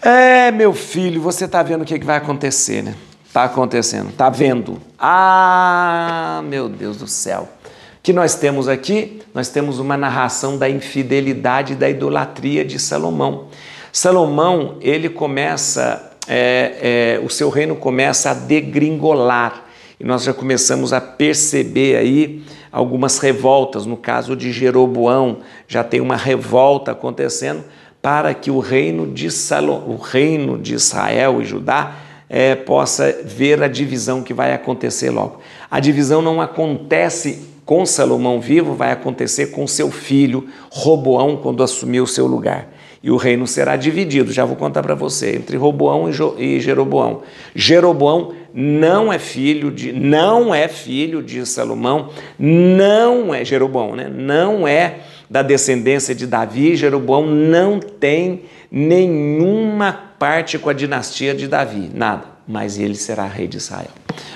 É, 0.04 0.50
meu 0.50 0.74
filho, 0.74 1.22
você 1.22 1.46
está 1.46 1.62
vendo 1.62 1.84
o 1.84 1.86
que, 1.86 2.00
que 2.00 2.06
vai 2.06 2.18
acontecer, 2.18 2.82
né? 2.82 2.96
Está 3.24 3.44
acontecendo, 3.44 4.10
está 4.10 4.32
vendo. 4.32 4.82
Ah, 4.98 6.42
meu 6.46 6.68
Deus 6.68 6.98
do 6.98 7.06
céu. 7.06 7.48
O 7.64 8.02
que 8.02 8.12
nós 8.12 8.34
temos 8.34 8.68
aqui? 8.68 9.22
Nós 9.32 9.50
temos 9.50 9.78
uma 9.78 9.96
narração 9.96 10.58
da 10.58 10.68
infidelidade 10.68 11.74
e 11.74 11.76
da 11.76 11.88
idolatria 11.88 12.66
de 12.66 12.80
Salomão. 12.80 13.50
Salomão, 13.92 14.78
ele 14.82 15.08
começa, 15.08 16.12
é, 16.28 17.20
é, 17.20 17.22
o 17.24 17.30
seu 17.30 17.50
reino 17.50 17.76
começa 17.76 18.32
a 18.32 18.34
degringolar. 18.34 19.66
E 20.00 20.04
nós 20.04 20.24
já 20.24 20.34
começamos 20.34 20.94
a 20.94 21.00
perceber 21.00 21.96
aí 21.96 22.44
algumas 22.72 23.20
revoltas. 23.20 23.86
No 23.86 23.96
caso 23.96 24.36
de 24.36 24.52
Jeroboão, 24.52 25.42
já 25.68 25.84
tem 25.84 26.02
uma 26.02 26.16
revolta 26.16 26.92
acontecendo 26.92 27.64
para 28.02 28.34
que 28.34 28.50
o 28.50 28.60
reino 28.60 29.08
de, 29.08 29.30
Salom, 29.30 29.84
o 29.88 29.96
reino 29.98 30.58
de 30.58 30.74
Israel 30.74 31.42
e 31.42 31.46
Judá 31.46 31.96
é, 32.28 32.56
possa 32.56 33.12
ver 33.24 33.62
a 33.62 33.68
divisão 33.68 34.24
que 34.24 34.34
vai 34.34 34.54
acontecer 34.54 35.10
logo. 35.10 35.40
A 35.70 35.80
divisão 35.80 36.22
não 36.22 36.42
acontece 36.42 37.50
com 37.66 37.86
Salomão 37.86 38.42
vivo, 38.42 38.74
vai 38.74 38.92
acontecer 38.92 39.48
com 39.48 39.68
seu 39.68 39.92
filho 39.92 40.48
Roboão 40.72 41.38
quando 41.38 41.62
assumir 41.62 42.02
o 42.02 42.08
seu 42.08 42.26
lugar. 42.26 42.70
E 43.04 43.10
o 43.10 43.18
reino 43.18 43.48
será 43.48 43.76
dividido, 43.76 44.32
já 44.32 44.46
vou 44.46 44.56
contar 44.56 44.84
para 44.84 44.94
você, 44.94 45.36
entre 45.36 45.58
Roboão 45.58 46.10
e 46.38 46.60
Jeroboão. 46.60 47.22
Jeroboão 47.56 48.34
não 48.54 49.12
é 49.12 49.18
filho 49.18 49.72
de 49.72 49.92
não 49.92 50.54
é 50.54 50.68
filho 50.68 51.24
de 51.24 51.46
Salomão, 51.46 52.10
não 52.38 53.34
é 53.34 53.44
Jeroboão, 53.44 53.96
né? 53.96 54.08
Não 54.08 54.68
é 54.68 55.00
da 55.32 55.42
descendência 55.42 56.14
de 56.14 56.28
Davi, 56.28 56.76
Jeroboão 56.76 57.26
não 57.26 57.80
tem 57.80 58.42
nenhuma 58.70 59.94
parte 60.20 60.60
com 60.60 60.70
a 60.70 60.74
dinastia 60.74 61.34
de 61.34 61.48
Davi, 61.48 61.90
nada, 61.94 62.26
mas 62.46 62.78
ele 62.78 62.96
será 62.96 63.26
rei 63.28 63.48
de 63.48 63.56
Israel. 63.56 63.92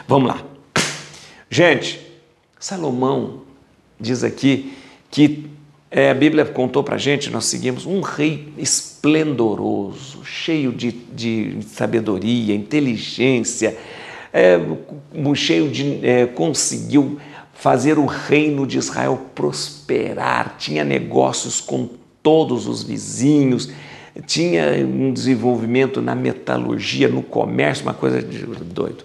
Vamos 0.08 0.30
lá. 0.30 0.42
Gente, 1.50 2.00
Salomão 2.58 3.42
diz 4.00 4.24
aqui 4.24 4.74
que 5.12 5.50
é, 5.92 6.12
a 6.12 6.14
Bíblia 6.14 6.46
contou 6.46 6.82
para 6.82 6.98
gente, 6.98 7.30
nós 7.30 7.44
seguimos 7.44 7.86
um 7.86 8.00
rei 8.00 8.54
esplendoroso, 8.58 10.24
cheio 10.24 10.72
de, 10.72 10.94
de 10.94 11.58
sabedoria, 11.62 12.56
inteligência, 12.56 13.78
é, 14.32 14.58
cheio 15.36 15.70
de. 15.70 16.00
É, 16.06 16.26
conseguiu 16.26 17.20
fazer 17.56 17.98
o 17.98 18.06
reino 18.06 18.68
de 18.68 18.78
Israel 18.78 19.20
prosperar, 19.34 20.56
tinha 20.60 20.84
negócios 20.84 21.60
com 21.60 21.90
todos 22.22 22.68
os 22.68 22.84
vizinhos, 22.84 23.70
tinha 24.28 24.86
um 24.86 25.12
desenvolvimento 25.12 26.02
na 26.02 26.14
metalurgia, 26.14 27.08
no 27.08 27.24
comércio, 27.24 27.84
uma 27.84 27.94
coisa 27.94 28.22
de 28.22 28.46
doido. 28.46 29.04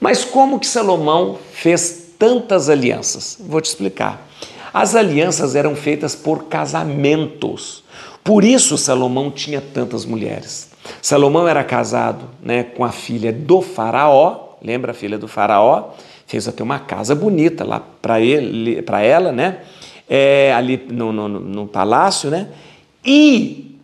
Mas 0.00 0.24
como 0.24 0.58
que 0.58 0.66
Salomão 0.66 1.38
fez 1.52 2.14
tantas 2.18 2.68
alianças? 2.68 3.38
Vou 3.40 3.60
te 3.60 3.66
explicar. 3.66 4.28
As 4.74 4.94
alianças 4.94 5.54
eram 5.54 5.76
feitas 5.76 6.14
por 6.14 6.44
casamentos. 6.44 7.84
Por 8.24 8.44
isso 8.44 8.76
Salomão 8.78 9.30
tinha 9.30 9.60
tantas 9.60 10.04
mulheres. 10.04 10.70
Salomão 11.00 11.46
era 11.46 11.62
casado 11.62 12.24
né, 12.42 12.62
com 12.62 12.84
a 12.84 12.90
filha 12.90 13.32
do 13.32 13.60
faraó, 13.60 14.56
lembra 14.62 14.92
a 14.92 14.94
filha 14.94 15.18
do 15.18 15.28
faraó? 15.28 15.90
Fez 16.32 16.48
até 16.48 16.62
uma 16.62 16.78
casa 16.78 17.14
bonita 17.14 17.62
lá 17.62 17.78
para 17.78 18.18
ele, 18.18 18.80
para 18.80 19.02
ela, 19.02 19.30
né? 19.30 19.58
É, 20.08 20.50
ali 20.54 20.82
no, 20.90 21.12
no, 21.12 21.28
no 21.28 21.66
palácio, 21.66 22.30
né? 22.30 22.48
E 23.04 23.76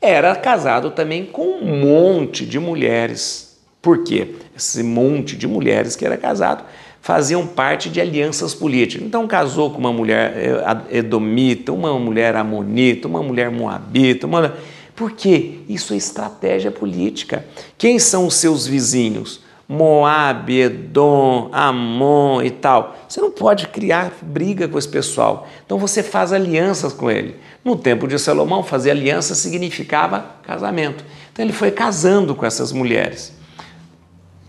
era 0.00 0.34
casado 0.34 0.90
também 0.90 1.24
com 1.24 1.46
um 1.46 1.78
monte 1.78 2.44
de 2.44 2.58
mulheres. 2.58 3.56
Por 3.80 4.02
quê? 4.02 4.34
Esse 4.56 4.82
monte 4.82 5.36
de 5.36 5.46
mulheres 5.46 5.94
que 5.94 6.04
era 6.04 6.16
casado 6.16 6.64
faziam 7.00 7.46
parte 7.46 7.88
de 7.88 8.00
alianças 8.00 8.52
políticas. 8.52 9.06
Então 9.06 9.28
casou 9.28 9.70
com 9.70 9.78
uma 9.78 9.92
mulher 9.92 10.34
é, 10.36 10.98
edomita, 10.98 11.72
uma 11.72 11.96
mulher 12.00 12.34
amonita, 12.34 13.06
uma 13.06 13.22
mulher 13.22 13.48
moabita, 13.48 14.26
uma... 14.26 14.56
Por 14.96 15.12
quê? 15.12 15.60
Isso 15.68 15.94
é 15.94 15.96
estratégia 15.96 16.72
política. 16.72 17.44
Quem 17.78 18.00
são 18.00 18.26
os 18.26 18.34
seus 18.34 18.66
vizinhos? 18.66 19.40
Moab, 19.68 20.52
Edom, 20.52 21.48
Amon 21.52 22.42
e 22.42 22.50
tal. 22.50 22.96
Você 23.08 23.20
não 23.20 23.30
pode 23.30 23.68
criar 23.68 24.12
briga 24.20 24.68
com 24.68 24.78
esse 24.78 24.88
pessoal. 24.88 25.48
Então 25.64 25.78
você 25.78 26.02
faz 26.02 26.32
alianças 26.32 26.92
com 26.92 27.10
ele. 27.10 27.36
No 27.64 27.76
tempo 27.76 28.08
de 28.08 28.18
Salomão, 28.18 28.62
fazer 28.62 28.90
aliança 28.90 29.34
significava 29.34 30.26
casamento. 30.42 31.04
Então 31.32 31.44
ele 31.44 31.52
foi 31.52 31.70
casando 31.70 32.34
com 32.34 32.44
essas 32.44 32.72
mulheres. 32.72 33.32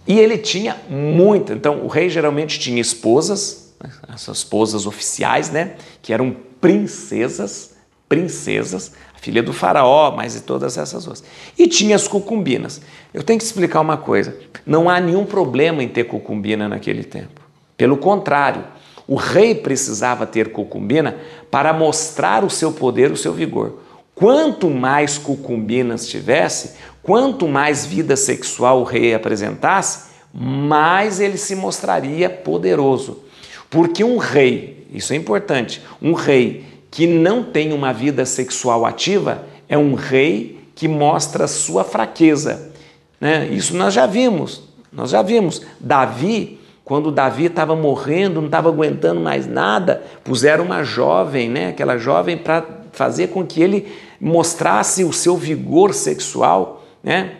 E 0.05 0.19
ele 0.19 0.37
tinha 0.37 0.75
muita. 0.89 1.53
Então 1.53 1.83
o 1.83 1.87
rei 1.87 2.09
geralmente 2.09 2.59
tinha 2.59 2.81
esposas, 2.81 3.73
essas 4.13 4.39
esposas 4.39 4.85
oficiais, 4.85 5.49
né? 5.49 5.75
Que 6.01 6.11
eram 6.11 6.35
princesas, 6.59 7.72
princesas, 8.13 8.91
a 9.15 9.19
filha 9.19 9.41
do 9.41 9.51
faraó, 9.51 10.11
mas 10.11 10.35
e 10.35 10.41
todas 10.41 10.77
essas 10.77 11.07
outras. 11.07 11.23
E 11.57 11.67
tinha 11.67 11.95
as 11.95 12.07
cucumbinas. 12.07 12.79
Eu 13.11 13.23
tenho 13.23 13.39
que 13.39 13.45
explicar 13.45 13.81
uma 13.81 13.97
coisa: 13.97 14.37
não 14.65 14.87
há 14.87 14.99
nenhum 14.99 15.25
problema 15.25 15.81
em 15.81 15.87
ter 15.87 16.03
cucumbina 16.03 16.69
naquele 16.69 17.03
tempo. 17.03 17.41
Pelo 17.75 17.97
contrário, 17.97 18.65
o 19.07 19.15
rei 19.15 19.55
precisava 19.55 20.27
ter 20.27 20.51
cucumbina 20.51 21.17
para 21.49 21.73
mostrar 21.73 22.43
o 22.43 22.49
seu 22.51 22.71
poder, 22.71 23.11
o 23.11 23.17
seu 23.17 23.33
vigor. 23.33 23.79
Quanto 24.13 24.69
mais 24.69 25.17
cucumbinas 25.17 26.07
tivesse, 26.07 26.75
quanto 27.01 27.47
mais 27.47 27.83
vida 27.83 28.15
sexual 28.15 28.81
o 28.81 28.83
rei 28.83 29.15
apresentasse, 29.15 30.11
mais 30.31 31.19
ele 31.19 31.37
se 31.37 31.55
mostraria 31.55 32.29
poderoso. 32.29 33.23
Porque 33.71 34.03
um 34.03 34.17
rei, 34.17 34.87
isso 34.93 35.13
é 35.13 35.15
importante, 35.15 35.81
um 35.99 36.13
rei 36.13 36.72
que 36.93 37.07
não 37.07 37.41
tem 37.41 37.73
uma 37.73 37.91
vida 37.91 38.23
sexual 38.23 38.85
ativa 38.85 39.45
é 39.67 39.75
um 39.75 39.95
rei 39.95 40.59
que 40.75 40.87
mostra 40.87 41.47
sua 41.47 41.83
fraqueza. 41.83 42.71
Né? 43.19 43.47
Isso 43.47 43.75
nós 43.75 43.95
já 43.95 44.05
vimos, 44.05 44.61
nós 44.91 45.09
já 45.09 45.23
vimos. 45.23 45.63
Davi, 45.79 46.59
quando 46.85 47.09
Davi 47.09 47.45
estava 47.45 47.75
morrendo, 47.75 48.35
não 48.35 48.45
estava 48.45 48.69
aguentando 48.69 49.19
mais 49.19 49.47
nada, 49.47 50.03
puseram 50.23 50.65
uma 50.65 50.83
jovem, 50.83 51.49
né? 51.49 51.69
aquela 51.69 51.97
jovem 51.97 52.37
para 52.37 52.63
fazer 52.91 53.29
com 53.29 53.43
que 53.43 53.59
ele 53.59 53.91
mostrasse 54.21 55.03
o 55.03 55.11
seu 55.11 55.35
vigor 55.35 55.95
sexual, 55.95 56.85
né? 57.03 57.37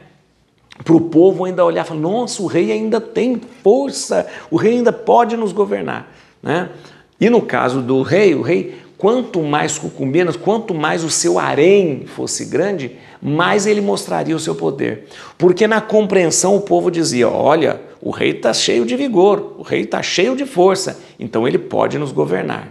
para 0.84 0.96
o 0.96 1.02
povo 1.02 1.46
ainda 1.46 1.64
olhar 1.64 1.86
e 1.86 1.88
falar: 1.88 2.00
nossa, 2.00 2.42
o 2.42 2.48
rei 2.48 2.72
ainda 2.72 3.00
tem 3.00 3.40
força, 3.62 4.26
o 4.50 4.58
rei 4.58 4.78
ainda 4.78 4.92
pode 4.92 5.38
nos 5.38 5.52
governar. 5.52 6.12
Né? 6.42 6.70
E 7.22 7.30
no 7.30 7.42
caso 7.42 7.82
do 7.82 8.02
rei, 8.02 8.34
o 8.34 8.42
rei, 8.42 8.83
quanto 9.04 9.42
mais 9.42 9.78
cucumbinas, 9.78 10.38
quanto 10.38 10.74
mais 10.74 11.04
o 11.04 11.10
seu 11.10 11.38
harém 11.38 12.06
fosse 12.06 12.46
grande, 12.46 12.94
mais 13.22 13.68
ele 13.68 13.82
mostraria 13.82 14.34
o 14.34 14.40
seu 14.40 14.56
poder. 14.56 15.10
Porque 15.38 15.68
na 15.68 15.82
compreensão 15.82 16.56
o 16.56 16.62
povo 16.62 16.90
dizia: 16.90 17.28
olha, 17.28 17.82
o 18.02 18.12
rei 18.12 18.30
está 18.30 18.54
cheio 18.54 18.86
de 18.86 18.96
vigor, 18.96 19.56
o 19.58 19.62
rei 19.62 19.82
está 19.82 20.02
cheio 20.02 20.38
de 20.38 20.46
força, 20.46 21.02
então 21.20 21.46
ele 21.46 21.58
pode 21.58 21.98
nos 21.98 22.14
governar. 22.14 22.70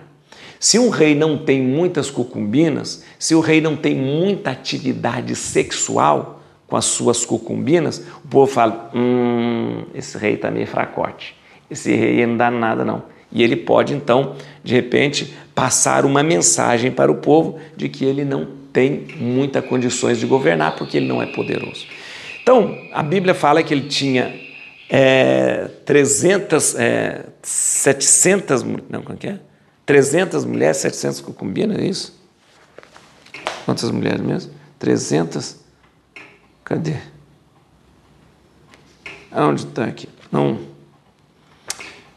Se 0.59 0.79
um 0.79 0.89
rei 0.89 1.15
não 1.15 1.37
tem 1.37 1.61
muitas 1.61 2.11
cucumbinas, 2.11 3.05
se 3.19 3.35
o 3.35 3.41
rei 3.41 3.61
não 3.61 3.77
tem 3.77 3.95
muita 3.95 4.53
atividade 4.53 5.37
sexual, 5.37 6.41
com 6.67 6.79
as 6.79 6.87
suas 6.87 7.27
cucumbinas, 7.27 8.03
o 8.25 8.29
povo 8.29 8.51
fala: 8.51 8.91
hum, 8.95 9.83
esse 9.95 10.17
rei 10.17 10.33
está 10.33 10.51
meio 10.51 10.67
fracote, 10.67 11.37
esse 11.71 11.95
rei 11.95 12.25
não 12.25 12.39
dá 12.39 12.51
nada 12.51 12.87
não. 12.87 13.12
E 13.33 13.43
ele 13.43 13.57
pode 13.57 13.95
então, 13.95 14.37
de 14.63 14.75
repente, 14.75 15.35
passar 15.55 16.05
uma 16.05 16.23
mensagem 16.23 16.91
para 16.91 17.11
o 17.11 17.17
povo 17.17 17.59
de 17.77 17.89
que 17.89 18.05
ele 18.05 18.25
não 18.25 18.47
tem 18.73 19.07
muitas 19.17 19.65
condições 19.65 20.19
de 20.19 20.27
governar 20.27 20.77
porque 20.77 20.97
ele 20.97 21.07
não 21.07 21.23
é 21.23 21.27
poderoso. 21.27 21.87
Então, 22.43 22.79
a 22.93 23.03
Bíblia 23.03 23.35
fala 23.35 23.63
que 23.63 23.73
ele 23.73 23.89
tinha 23.89 24.35
é, 24.89 25.69
300, 25.85 26.75
é, 26.77 27.25
700, 27.43 28.63
não, 28.63 29.03
como 29.03 29.15
é 29.15 29.17
que 29.17 29.27
é? 29.29 29.39
300 29.87 30.45
mulheres, 30.45 30.79
700 30.79 31.21
concubinas, 31.21 31.79
é 31.79 31.85
isso? 31.85 32.21
Quantas 33.65 33.91
mulheres 33.91 34.21
mesmo? 34.21 34.53
300 34.79 35.63
Cadê? 36.65 36.97
Aonde 39.31 39.67
está 39.67 39.85
aqui? 39.85 40.09
Não. 40.31 40.59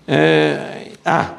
É, 0.07 0.91
ah, 1.05 1.33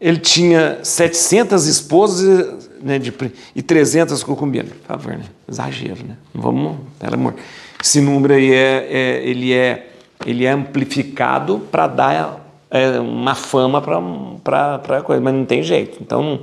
ele 0.00 0.18
tinha 0.18 0.80
700 0.82 1.66
esposas 1.66 2.68
né, 2.82 2.98
de, 2.98 3.14
e 3.54 3.62
300 3.62 4.22
concubinas. 4.22 4.72
Por 4.72 4.86
favor, 4.86 5.12
né? 5.16 5.24
Exagero, 5.48 6.04
né? 6.06 6.16
Vamos, 6.34 6.78
pelo 6.98 7.14
amor. 7.14 7.34
Esse 7.82 8.00
número 8.00 8.34
aí 8.34 8.52
é, 8.52 8.88
é 8.90 9.28
ele 9.28 9.52
é, 9.52 9.90
ele 10.26 10.44
é 10.44 10.50
amplificado 10.50 11.60
para 11.70 11.86
dar 11.86 12.46
é, 12.70 12.98
uma 12.98 13.34
fama 13.34 13.80
para 13.80 14.98
a 14.98 15.02
coisa, 15.02 15.22
mas 15.22 15.34
não 15.34 15.44
tem 15.44 15.62
jeito. 15.62 15.98
Então, 16.00 16.40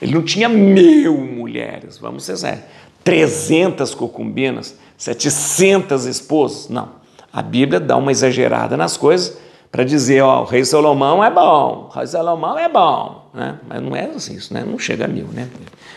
ele 0.00 0.14
não 0.14 0.22
tinha 0.22 0.48
mil 0.48 1.16
mulheres, 1.16 1.98
vamos 1.98 2.24
ser 2.24 2.36
sérios. 2.36 2.64
300 3.02 3.94
concubinas 3.94 4.76
700 4.96 6.06
esposas. 6.06 6.68
Não. 6.68 6.90
A 7.32 7.42
Bíblia 7.42 7.80
dá 7.80 7.96
uma 7.96 8.12
exagerada 8.12 8.76
nas 8.76 8.96
coisas 8.96 9.36
para 9.72 9.84
dizer, 9.84 10.20
ó, 10.20 10.42
o 10.42 10.44
rei 10.44 10.66
Salomão 10.66 11.24
é 11.24 11.30
bom, 11.30 11.88
o 11.90 11.98
rei 11.98 12.06
Salomão 12.06 12.58
é 12.58 12.68
bom, 12.68 13.30
né? 13.32 13.58
Mas 13.66 13.82
não 13.82 13.96
é 13.96 14.04
assim, 14.04 14.34
isso 14.34 14.52
né? 14.52 14.62
não 14.66 14.78
chega 14.78 15.06
a 15.06 15.08
mil, 15.08 15.26
né? 15.28 15.48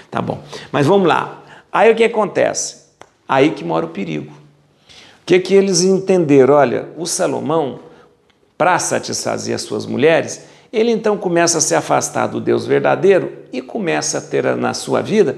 Tá 0.09 0.21
bom. 0.21 0.39
Mas 0.71 0.87
vamos 0.87 1.05
lá. 1.05 1.43
Aí 1.69 1.91
o 1.91 1.95
que 1.95 2.05
acontece? 2.05 2.85
Aí 3.27 3.51
que 3.51 3.65
mora 3.65 3.85
o 3.85 3.89
perigo. 3.89 4.31
O 4.31 5.25
que 5.25 5.39
que 5.39 5.53
eles 5.53 5.81
entenderam? 5.81 6.53
Olha, 6.53 6.87
o 6.95 7.05
Salomão, 7.05 7.79
para 8.57 8.79
satisfazer 8.79 9.53
as 9.53 9.63
suas 9.63 9.85
mulheres, 9.85 10.45
ele 10.71 10.91
então 10.91 11.17
começa 11.17 11.57
a 11.57 11.61
se 11.61 11.75
afastar 11.75 12.27
do 12.27 12.39
Deus 12.39 12.65
verdadeiro 12.65 13.33
e 13.51 13.61
começa 13.61 14.19
a 14.19 14.21
ter 14.21 14.55
na 14.55 14.73
sua 14.73 15.01
vida 15.01 15.37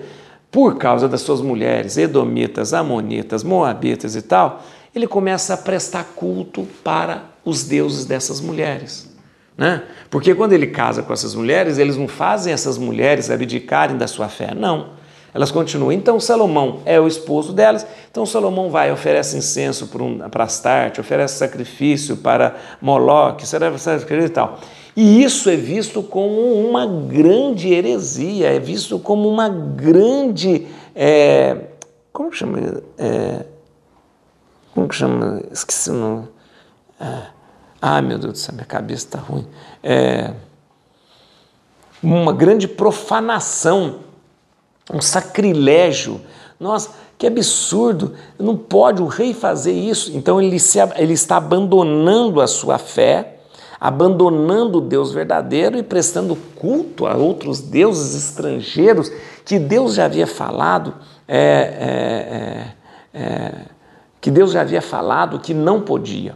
por 0.51 0.77
causa 0.77 1.09
das 1.09 1.21
suas 1.21 1.41
mulheres, 1.41 1.97
edomitas, 1.97 2.71
amonitas, 2.71 3.43
moabitas 3.43 4.15
e 4.15 4.21
tal, 4.21 4.61
ele 4.97 5.07
começa 5.07 5.53
a 5.53 5.57
prestar 5.57 6.03
culto 6.15 6.67
para 6.83 7.25
os 7.45 7.63
deuses 7.63 8.05
dessas 8.05 8.41
mulheres. 8.41 9.09
Né? 9.57 9.83
Porque 10.09 10.35
quando 10.35 10.53
ele 10.53 10.67
casa 10.67 11.01
com 11.01 11.11
essas 11.11 11.33
mulheres, 11.33 11.77
eles 11.77 11.97
não 11.97 12.07
fazem 12.07 12.53
essas 12.53 12.77
mulheres 12.77 13.31
abdicarem 13.31 13.97
da 13.97 14.07
sua 14.07 14.27
fé, 14.27 14.53
não. 14.53 14.97
Elas 15.33 15.51
continuam. 15.51 15.91
Então 15.91 16.19
Salomão 16.19 16.81
é 16.85 16.99
o 16.99 17.07
esposo 17.07 17.53
delas, 17.53 17.85
então 18.09 18.25
Salomão 18.25 18.69
vai, 18.69 18.91
oferece 18.91 19.37
incenso 19.37 19.87
para, 19.87 20.03
um, 20.03 20.17
para 20.29 20.43
Astarte, 20.43 20.99
oferece 20.99 21.37
sacrifício 21.37 22.17
para 22.17 22.55
Moloque, 22.81 23.45
e 23.45 24.29
tal. 24.29 24.59
E 24.95 25.23
isso 25.23 25.47
é 25.49 25.55
visto 25.55 26.01
como 26.01 26.67
uma 26.67 26.87
grande 26.87 27.71
heresia, 27.71 28.47
é 28.47 28.59
visto 28.59 28.97
como 28.97 29.29
uma 29.29 29.47
grande. 29.47 30.65
É, 30.95 31.55
como 32.11 32.33
chama? 32.33 32.81
É, 32.97 33.45
como 34.77 34.87
que 34.87 34.93
chama? 34.93 35.41
Esqueci 35.51 35.89
o 35.89 35.93
nome. 35.93 36.27
É, 37.01 37.21
ah, 37.81 37.99
meu 37.99 38.19
Deus 38.19 38.33
do 38.33 38.37
céu, 38.37 38.53
minha 38.53 38.63
cabeça 38.63 39.07
está 39.07 39.17
ruim. 39.17 39.47
É, 39.81 40.33
uma 42.03 42.31
grande 42.31 42.67
profanação, 42.67 44.01
um 44.93 45.01
sacrilégio. 45.01 46.21
Nossa, 46.59 46.91
que 47.17 47.25
absurdo! 47.25 48.13
Não 48.37 48.55
pode 48.55 49.01
o 49.01 49.07
rei 49.07 49.33
fazer 49.33 49.71
isso. 49.71 50.15
Então 50.15 50.39
ele, 50.39 50.59
se, 50.59 50.77
ele 50.95 51.13
está 51.13 51.37
abandonando 51.37 52.39
a 52.39 52.45
sua 52.45 52.77
fé 52.77 53.33
abandonando 53.79 54.79
o 54.79 54.81
Deus 54.81 55.11
verdadeiro 55.11 55.77
e 55.77 55.83
prestando 55.83 56.35
culto 56.55 57.05
a 57.05 57.15
outros 57.15 57.61
deuses 57.61 58.15
estrangeiros 58.15 59.11
que 59.45 59.59
Deus 59.59 59.93
já 59.93 60.05
havia 60.05 60.25
falado, 60.25 60.95
é, 61.27 62.73
é, 63.13 63.19
é, 63.19 63.23
é, 63.23 63.76
que 64.27 64.31
Deus 64.31 64.51
já 64.51 64.59
havia 64.59 64.81
falado 64.81 65.39
que 65.39 65.53
não 65.53 65.79
podia. 65.79 66.35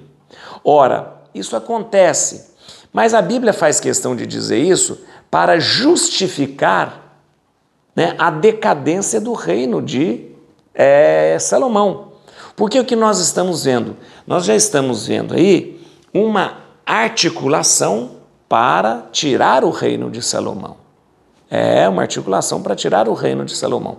Ora, 0.64 1.24
isso 1.36 1.58
acontece, 1.58 2.56
mas 2.94 3.14
a 3.14 3.22
Bíblia 3.22 3.52
faz 3.52 3.82
questão 3.82 4.16
de 4.16 4.26
dizer 4.26 4.60
isso 4.60 5.02
para 5.30 5.60
justificar 5.60 7.20
né, 7.94 8.16
a 8.18 8.32
decadência 8.32 9.20
do 9.20 9.34
reino 9.34 9.82
de 9.82 10.26
é, 10.74 11.36
Salomão. 11.38 12.14
Porque 12.56 12.80
o 12.80 12.86
que 12.86 12.96
nós 12.96 13.20
estamos 13.20 13.66
vendo? 13.66 13.98
Nós 14.26 14.46
já 14.46 14.56
estamos 14.56 15.06
vendo 15.06 15.34
aí 15.34 15.78
uma 16.14 16.60
articulação 16.86 18.20
para 18.48 19.08
tirar 19.12 19.66
o 19.66 19.70
reino 19.70 20.10
de 20.10 20.22
Salomão. 20.22 20.78
É 21.50 21.90
uma 21.90 22.04
articulação 22.04 22.64
para 22.64 22.74
tirar 22.74 23.10
o 23.10 23.14
reino 23.14 23.44
de 23.44 23.54
Salomão. 23.54 23.98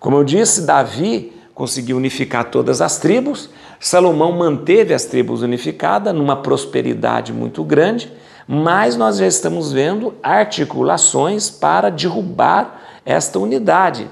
Como 0.00 0.16
eu 0.16 0.24
disse, 0.24 0.62
Davi 0.62 1.37
conseguiu 1.58 1.96
unificar 1.96 2.44
todas 2.52 2.80
as 2.80 2.98
tribos, 2.98 3.50
Salomão 3.80 4.30
manteve 4.30 4.94
as 4.94 5.04
tribos 5.06 5.42
unificadas 5.42 6.14
numa 6.14 6.36
prosperidade 6.36 7.32
muito 7.32 7.64
grande, 7.64 8.12
mas 8.46 8.96
nós 8.96 9.18
já 9.18 9.26
estamos 9.26 9.72
vendo 9.72 10.14
articulações 10.22 11.50
para 11.50 11.90
derrubar 11.90 12.80
esta 13.04 13.40
unidade, 13.40 14.08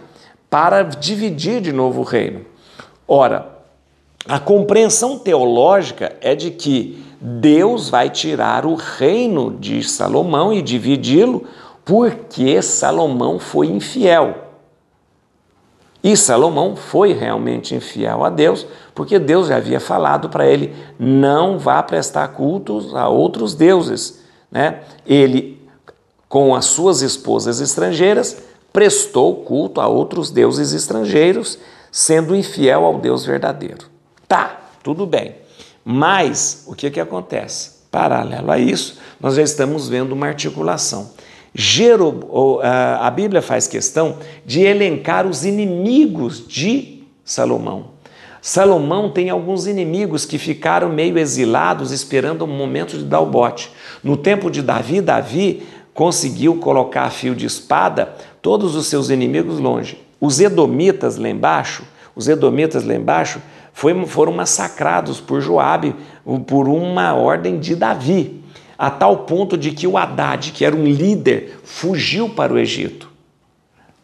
para 0.51 0.83
dividir 0.83 1.61
de 1.61 1.71
novo 1.71 2.01
o 2.01 2.05
reino. 2.05 2.41
Ora, 3.07 3.49
a 4.27 4.41
compreensão 4.41 5.17
teológica 5.17 6.17
é 6.21 6.35
de 6.35 6.51
que 6.51 7.01
Deus 7.21 7.89
vai 7.89 8.11
tirar 8.11 8.67
o 8.67 8.75
reino 8.75 9.57
de 9.57 9.85
Salomão 9.85 10.53
e 10.53 10.61
dividi-lo 10.61 11.47
porque 11.85 12.61
Salomão 12.61 13.39
foi 13.39 13.69
infiel. 13.69 14.46
E 16.07 16.17
Salomão 16.17 16.77
foi 16.77 17.13
realmente 17.13 17.75
infiel 17.75 18.25
a 18.25 18.31
Deus, 18.31 18.65
porque 18.95 19.19
Deus 19.19 19.49
já 19.49 19.57
havia 19.57 19.81
falado 19.81 20.29
para 20.29 20.47
ele: 20.47 20.73
não 21.01 21.59
vá 21.59 21.83
prestar 21.83 22.29
cultos 22.29 22.95
a 22.95 23.09
outros 23.09 23.57
deuses. 23.57 24.21
Né? 24.49 24.83
Ele, 25.05 25.61
com 26.29 26.55
as 26.55 26.67
suas 26.67 27.03
esposas 27.03 27.61
estrangeiras, 27.61 28.37
prestou 28.73 29.35
culto 29.43 29.81
a 29.81 29.89
outros 29.89 30.31
deuses 30.31 30.73
estrangeiros, 30.73 31.59
sendo 31.91 32.37
infiel 32.37 32.85
ao 32.85 33.01
Deus 33.01 33.27
verdadeiro. 33.27 33.87
Tá, 34.29 34.61
tudo 34.85 35.07
bem. 35.07 35.35
Mas 35.85 36.63
o 36.69 36.77
que, 36.77 36.89
que 36.89 37.01
acontece? 37.01 37.79
Paralelo 37.91 38.53
a 38.53 38.59
isso, 38.61 38.97
nós 39.21 39.35
já 39.35 39.43
estamos 39.43 39.89
vendo 39.89 40.13
uma 40.13 40.29
articulação. 40.29 41.11
A 43.01 43.11
Bíblia 43.11 43.41
faz 43.41 43.67
questão 43.67 44.19
de 44.45 44.61
elencar 44.61 45.27
os 45.27 45.45
inimigos 45.45 46.47
de 46.47 47.03
Salomão. 47.25 47.97
Salomão 48.43 49.11
tem 49.11 49.29
alguns 49.29 49.67
inimigos 49.67 50.25
que 50.25 50.39
ficaram 50.39 50.89
meio 50.89 51.19
exilados, 51.19 51.91
esperando 51.91 52.43
o 52.43 52.47
momento 52.47 52.97
de 52.97 53.05
dar 53.05 53.21
o 53.21 53.27
bote. 53.27 53.73
No 54.05 54.17
tempo 54.17 54.51
de 54.51 54.63
Davi, 54.63 55.01
Davi 55.01 55.67
conseguiu 55.93 56.57
colocar 56.59 57.05
a 57.05 57.11
fio 57.11 57.35
de 57.35 57.47
espada 57.47 58.15
todos 58.41 58.77
os 58.77 58.87
seus 58.87 59.11
inimigos 59.11 59.59
longe. 59.59 60.01
Os 60.21 60.39
edomitas 60.41 61.17
lá 61.17 61.29
embaixo, 61.29 61.83
os 62.15 62.29
edomitas 62.29 62.85
lá 62.85 62.95
embaixo 62.95 63.41
foram 63.73 64.33
massacrados 64.33 65.21
por 65.21 65.41
Joabe 65.41 65.97
por 66.47 66.69
uma 66.69 67.15
ordem 67.15 67.59
de 67.59 67.75
Davi, 67.75 68.45
a 68.79 68.91
tal 68.91 69.19
ponto 69.19 69.57
de 69.57 69.71
que 69.71 69.87
o 69.87 69.97
Haddad, 69.97 70.53
que 70.53 70.65
era 70.65 70.77
um 70.77 70.85
líder, 70.85 71.59
fugiu 71.65 72.29
para 72.29 72.53
o 72.53 72.59
Egito. 72.59 73.11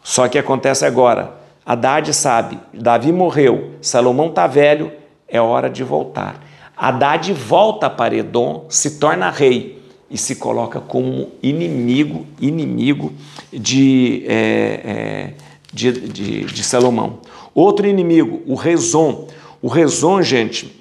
Só 0.02 0.28
que 0.28 0.38
acontece 0.38 0.84
agora, 0.84 1.34
Haddad 1.64 2.12
sabe, 2.12 2.58
Davi 2.72 3.12
morreu, 3.12 3.72
Salomão 3.80 4.28
está 4.28 4.46
velho, 4.46 4.92
é 5.28 5.40
hora 5.40 5.70
de 5.70 5.84
voltar. 5.84 6.42
Haddad 6.76 7.32
volta 7.32 7.88
para 7.88 8.16
Edom, 8.16 8.66
se 8.68 8.98
torna 8.98 9.30
rei 9.30 9.80
e 10.10 10.18
se 10.18 10.36
coloca 10.36 10.80
como 10.80 11.28
inimigo, 11.42 12.26
inimigo 12.40 13.12
de, 13.52 14.24
é, 14.26 14.80
é, 14.84 15.34
de, 15.72 15.92
de, 15.92 16.44
de 16.44 16.64
Salomão. 16.64 17.20
Outro 17.54 17.86
inimigo, 17.86 18.42
o 18.46 18.54
Rezon. 18.54 19.28
O 19.60 19.68
Rezon, 19.68 20.20
gente, 20.22 20.74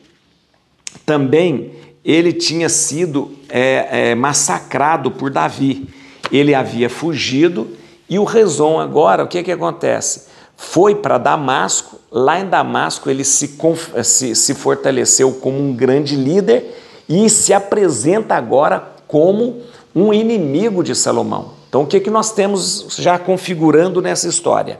também 1.05 1.71
ele 2.03 2.33
tinha 2.33 2.69
sido 2.69 3.31
é, 3.49 4.11
é, 4.11 4.15
massacrado 4.15 5.11
por 5.11 5.29
Davi. 5.29 5.87
Ele 6.31 6.55
havia 6.55 6.89
fugido 6.89 7.69
e 8.09 8.17
o 8.17 8.23
Rezon 8.23 8.79
agora, 8.79 9.23
o 9.23 9.27
que, 9.27 9.43
que 9.43 9.51
acontece? 9.51 10.27
Foi 10.55 10.95
para 10.95 11.17
Damasco, 11.17 11.99
lá 12.11 12.39
em 12.39 12.47
Damasco 12.47 13.09
ele 13.09 13.23
se, 13.23 13.57
se, 14.03 14.35
se 14.35 14.53
fortaleceu 14.53 15.33
como 15.33 15.57
um 15.57 15.73
grande 15.73 16.15
líder 16.15 16.77
e 17.07 17.29
se 17.29 17.53
apresenta 17.53 18.35
agora 18.35 18.95
como 19.07 19.61
um 19.95 20.13
inimigo 20.13 20.83
de 20.83 20.95
Salomão. 20.95 21.53
Então, 21.67 21.83
o 21.83 21.87
que, 21.87 21.99
que 21.99 22.09
nós 22.09 22.31
temos 22.31 22.95
já 22.97 23.17
configurando 23.17 24.01
nessa 24.01 24.27
história? 24.27 24.79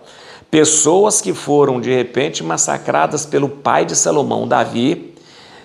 pessoas 0.51 1.21
que 1.21 1.33
foram 1.33 1.79
de 1.79 1.95
repente 1.95 2.43
massacradas 2.43 3.25
pelo 3.25 3.47
pai 3.47 3.85
de 3.85 3.95
Salomão, 3.95 4.45
Davi. 4.45 5.10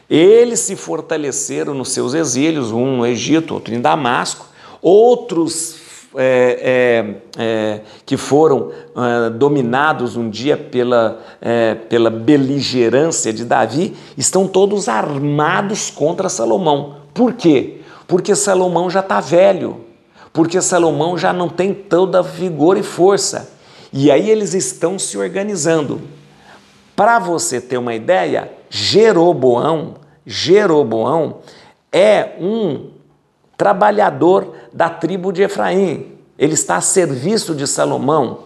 Eles 0.09 0.61
se 0.61 0.77
fortaleceram 0.77 1.75
nos 1.75 1.91
seus 1.91 2.15
exílios, 2.15 2.71
um 2.71 2.99
no 2.99 3.07
Egito, 3.07 3.55
outro 3.55 3.75
em 3.75 3.81
Damasco, 3.81 4.47
outros 4.81 5.87
é, 6.19 7.13
é, 7.37 7.43
é, 7.43 7.81
que 8.07 8.17
foram 8.17 8.71
é, 8.97 9.31
dominados 9.31 10.17
um 10.17 10.31
dia 10.31 10.57
pela, 10.57 11.21
é, 11.43 11.75
pela 11.75 12.09
beligerância 12.09 13.33
de 13.33 13.45
Davi, 13.45 13.95
estão 14.17 14.49
todos 14.49 14.89
armados 14.89 15.91
contra 15.91 16.29
Salomão. 16.29 16.97
Por 17.13 17.35
quê? 17.35 17.81
Porque 18.07 18.35
Salomão 18.35 18.89
já 18.89 19.01
está 19.01 19.21
velho, 19.21 19.81
porque 20.33 20.61
Salomão 20.63 21.19
já 21.19 21.33
não 21.33 21.49
tem 21.49 21.75
toda 21.75 22.23
vigor 22.23 22.79
e 22.79 22.83
força. 22.83 23.53
E 23.93 24.11
aí 24.11 24.31
eles 24.31 24.55
estão 24.55 24.99
se 24.99 25.19
organizando. 25.19 26.01
Para 26.95 27.19
você 27.19 27.61
ter 27.61 27.77
uma 27.77 27.95
ideia, 27.95 28.51
Jeroboão, 28.77 29.95
Jeroboão 30.27 31.39
é 31.91 32.35
um 32.39 32.91
trabalhador 33.57 34.53
da 34.71 34.91
tribo 34.91 35.33
de 35.33 35.43
Efraim. 35.43 36.13
Ele 36.39 36.53
está 36.53 36.77
a 36.77 36.81
serviço 36.83 37.55
de 37.55 37.67
Salomão, 37.67 38.41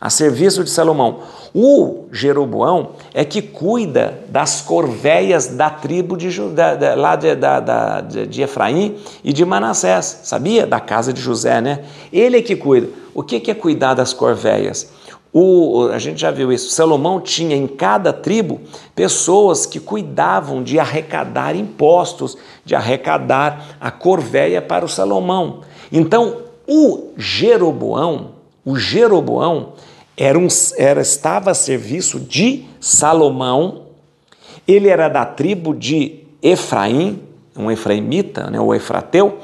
a 0.00 0.10
serviço 0.10 0.64
de 0.64 0.70
Salomão. 0.70 1.20
O 1.54 2.06
Jeroboão 2.10 2.90
é 3.14 3.24
que 3.24 3.40
cuida 3.40 4.18
das 4.28 4.60
corveias 4.60 5.46
da 5.46 5.70
tribo 5.70 6.16
de, 6.16 6.28
da, 6.50 6.96
lá 6.96 7.14
de, 7.14 7.36
da, 7.36 7.60
da, 7.60 8.00
de 8.00 8.42
Efraim 8.42 8.96
e 9.22 9.32
de 9.32 9.44
Manassés, 9.44 10.22
sabia? 10.24 10.66
Da 10.66 10.80
casa 10.80 11.12
de 11.12 11.20
José, 11.20 11.60
né? 11.60 11.84
Ele 12.12 12.38
é 12.38 12.42
que 12.42 12.56
cuida. 12.56 12.88
O 13.14 13.22
que 13.22 13.48
é 13.48 13.54
cuidar 13.54 13.94
das 13.94 14.12
corveias? 14.12 14.90
O, 15.32 15.88
a 15.92 15.98
gente 15.98 16.20
já 16.20 16.30
viu 16.30 16.52
isso. 16.52 16.70
Salomão 16.70 17.20
tinha 17.20 17.54
em 17.54 17.66
cada 17.66 18.12
tribo 18.12 18.60
pessoas 18.94 19.66
que 19.66 19.78
cuidavam 19.78 20.62
de 20.62 20.78
arrecadar 20.78 21.54
impostos, 21.54 22.36
de 22.64 22.74
arrecadar 22.74 23.76
a 23.80 23.90
corvéia 23.90 24.62
para 24.62 24.84
o 24.84 24.88
Salomão. 24.88 25.60
Então, 25.92 26.38
o 26.66 27.10
Jeroboão, 27.16 28.32
o 28.64 28.76
Jeroboão 28.76 29.74
era, 30.16 30.38
um, 30.38 30.48
era 30.76 31.00
estava 31.00 31.50
a 31.50 31.54
serviço 31.54 32.18
de 32.18 32.64
Salomão. 32.80 33.82
Ele 34.66 34.88
era 34.88 35.08
da 35.08 35.24
tribo 35.24 35.74
de 35.74 36.24
Efraim, 36.42 37.22
um 37.56 37.70
efraimita, 37.70 38.50
né, 38.50 38.60
o 38.60 38.74
efrateu. 38.74 39.38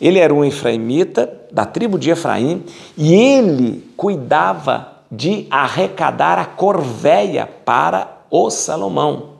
Ele 0.00 0.18
era 0.18 0.32
um 0.32 0.44
efraimita 0.44 1.32
da 1.50 1.64
tribo 1.64 1.98
de 1.98 2.10
Efraim 2.10 2.64
e 2.96 3.14
ele 3.14 3.84
cuidava 3.96 4.97
de 5.10 5.46
arrecadar 5.50 6.38
a 6.38 6.44
corvéia 6.44 7.48
para 7.64 8.18
o 8.30 8.50
Salomão. 8.50 9.30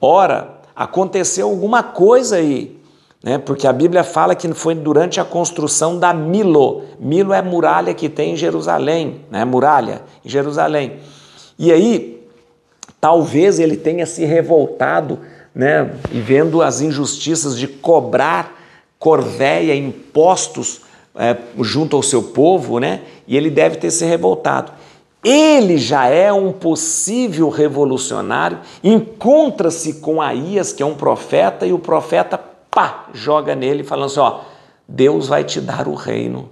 Ora, 0.00 0.58
aconteceu 0.76 1.48
alguma 1.48 1.82
coisa 1.82 2.36
aí, 2.36 2.78
né? 3.22 3.38
porque 3.38 3.66
a 3.66 3.72
Bíblia 3.72 4.04
fala 4.04 4.34
que 4.34 4.52
foi 4.52 4.74
durante 4.74 5.20
a 5.20 5.24
construção 5.24 5.98
da 5.98 6.12
Milo. 6.12 6.82
Milo 6.98 7.32
é 7.32 7.40
muralha 7.40 7.94
que 7.94 8.08
tem 8.08 8.32
em 8.34 8.36
Jerusalém, 8.36 9.22
né? 9.30 9.44
muralha 9.44 10.02
em 10.24 10.28
Jerusalém. 10.28 10.98
E 11.58 11.72
aí, 11.72 12.22
talvez 13.00 13.58
ele 13.58 13.76
tenha 13.76 14.04
se 14.04 14.24
revoltado 14.24 15.20
né? 15.54 15.94
e 16.12 16.20
vendo 16.20 16.60
as 16.60 16.80
injustiças 16.82 17.56
de 17.56 17.66
cobrar 17.66 18.60
corvéia, 18.98 19.74
impostos 19.74 20.80
é, 21.16 21.36
junto 21.60 21.96
ao 21.96 22.02
seu 22.02 22.22
povo, 22.22 22.78
né? 22.78 23.02
E 23.26 23.36
ele 23.36 23.50
deve 23.50 23.76
ter 23.76 23.90
se 23.90 24.04
revoltado. 24.04 24.72
Ele 25.22 25.78
já 25.78 26.06
é 26.06 26.30
um 26.32 26.52
possível 26.52 27.48
revolucionário, 27.48 28.58
encontra-se 28.82 29.94
com 29.94 30.20
Aías, 30.20 30.72
que 30.72 30.82
é 30.82 30.86
um 30.86 30.94
profeta, 30.94 31.66
e 31.66 31.72
o 31.72 31.78
profeta, 31.78 32.38
pá, 32.70 33.06
joga 33.14 33.54
nele, 33.54 33.82
falando 33.82 34.06
assim: 34.06 34.20
ó, 34.20 34.40
Deus 34.86 35.28
vai 35.28 35.42
te 35.42 35.60
dar 35.60 35.88
o 35.88 35.94
reino, 35.94 36.50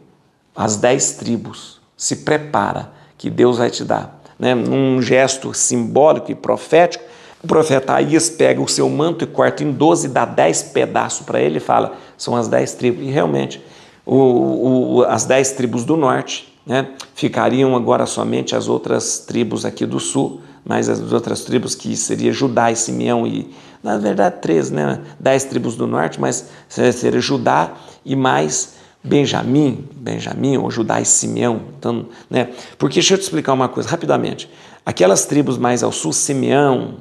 as 0.57 0.77
dez 0.77 1.13
tribos, 1.13 1.81
se 1.97 2.17
prepara, 2.17 2.91
que 3.19 3.29
Deus 3.29 3.59
vai 3.59 3.69
te 3.69 3.85
dar. 3.85 4.23
Né? 4.39 4.55
Num 4.55 5.03
gesto 5.03 5.53
simbólico 5.53 6.33
e 6.33 6.35
profético, 6.35 7.05
o 7.45 7.47
profeta 7.47 7.93
Aías 7.95 8.31
pega 8.31 8.61
o 8.61 8.69
seu 8.69 8.89
manto 8.89 9.25
e 9.25 9.27
corta 9.27 9.63
em 9.63 9.71
doze, 9.71 10.09
dá 10.09 10.25
dez 10.25 10.63
pedaços 10.63 11.27
para 11.27 11.41
ele 11.41 11.59
e 11.59 11.61
fala: 11.61 11.95
são 12.17 12.35
as 12.35 12.49
dez 12.49 12.73
tribos. 12.73 13.05
E 13.05 13.11
realmente, 13.11 13.63
o, 14.05 14.99
o, 14.99 15.05
as 15.05 15.25
dez 15.25 15.53
tribos 15.53 15.85
do 15.85 15.97
norte, 15.97 16.53
né? 16.67 16.89
ficariam 17.15 17.77
agora 17.77 18.07
somente 18.07 18.55
as 18.55 18.69
outras 18.69 19.21
tribos 19.21 19.65
aqui 19.65 19.87
do 19.87 20.01
sul, 20.01 20.41
mas 20.65 20.89
as 20.89 21.13
outras 21.13 21.43
tribos 21.43 21.75
que 21.75 21.97
seria 21.97 22.33
Judá 22.33 22.71
e 22.71 22.77
Simeão 22.77 23.27
e 23.27 23.53
na 23.83 23.99
verdade 23.99 24.37
três, 24.41 24.71
né? 24.71 25.01
Dez 25.19 25.45
tribos 25.45 25.75
do 25.75 25.89
norte, 25.89 26.21
mas 26.21 26.49
seria 26.69 27.21
Judá 27.21 27.73
e 28.05 28.15
mais 28.15 28.75
Benjamim, 29.05 29.89
Benjamim 29.97 30.57
ou 30.57 30.71
Judá 30.71 31.01
e 31.01 31.05
Simeão, 31.05 31.63
então, 31.77 32.07
né? 32.31 32.51
Porque 32.79 32.95
deixa 32.95 33.15
eu 33.15 33.19
te 33.19 33.23
explicar 33.23 33.53
uma 33.53 33.69
coisa 33.69 33.89
rapidamente. 33.89 34.49
Aquelas 34.87 35.25
tribos 35.25 35.59
mais 35.59 35.83
ao 35.83 35.91
sul, 35.91 36.13
Simeão, 36.13 36.99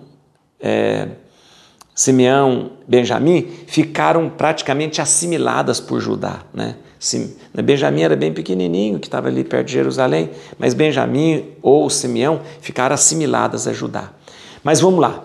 é, 0.59 1.09
Simeão, 1.93 2.71
Benjamim, 2.87 3.47
ficaram 3.67 4.29
praticamente 4.29 4.99
assimiladas 4.99 5.79
por 5.79 5.99
Judá, 5.99 6.41
né? 6.51 6.75
Né, 7.53 7.63
Benjamim 7.63 8.03
era 8.03 8.15
bem 8.15 8.31
pequenininho, 8.31 8.99
que 8.99 9.07
estava 9.07 9.27
ali 9.27 9.43
perto 9.43 9.67
de 9.67 9.73
Jerusalém, 9.73 10.29
mas 10.59 10.73
Benjamim 10.73 11.47
ou 11.61 11.89
Simeão 11.89 12.41
ficaram 12.61 12.93
assimiladas 12.93 13.67
a 13.67 13.73
Judá. 13.73 14.11
Mas 14.63 14.79
vamos 14.79 14.99
lá. 14.99 15.23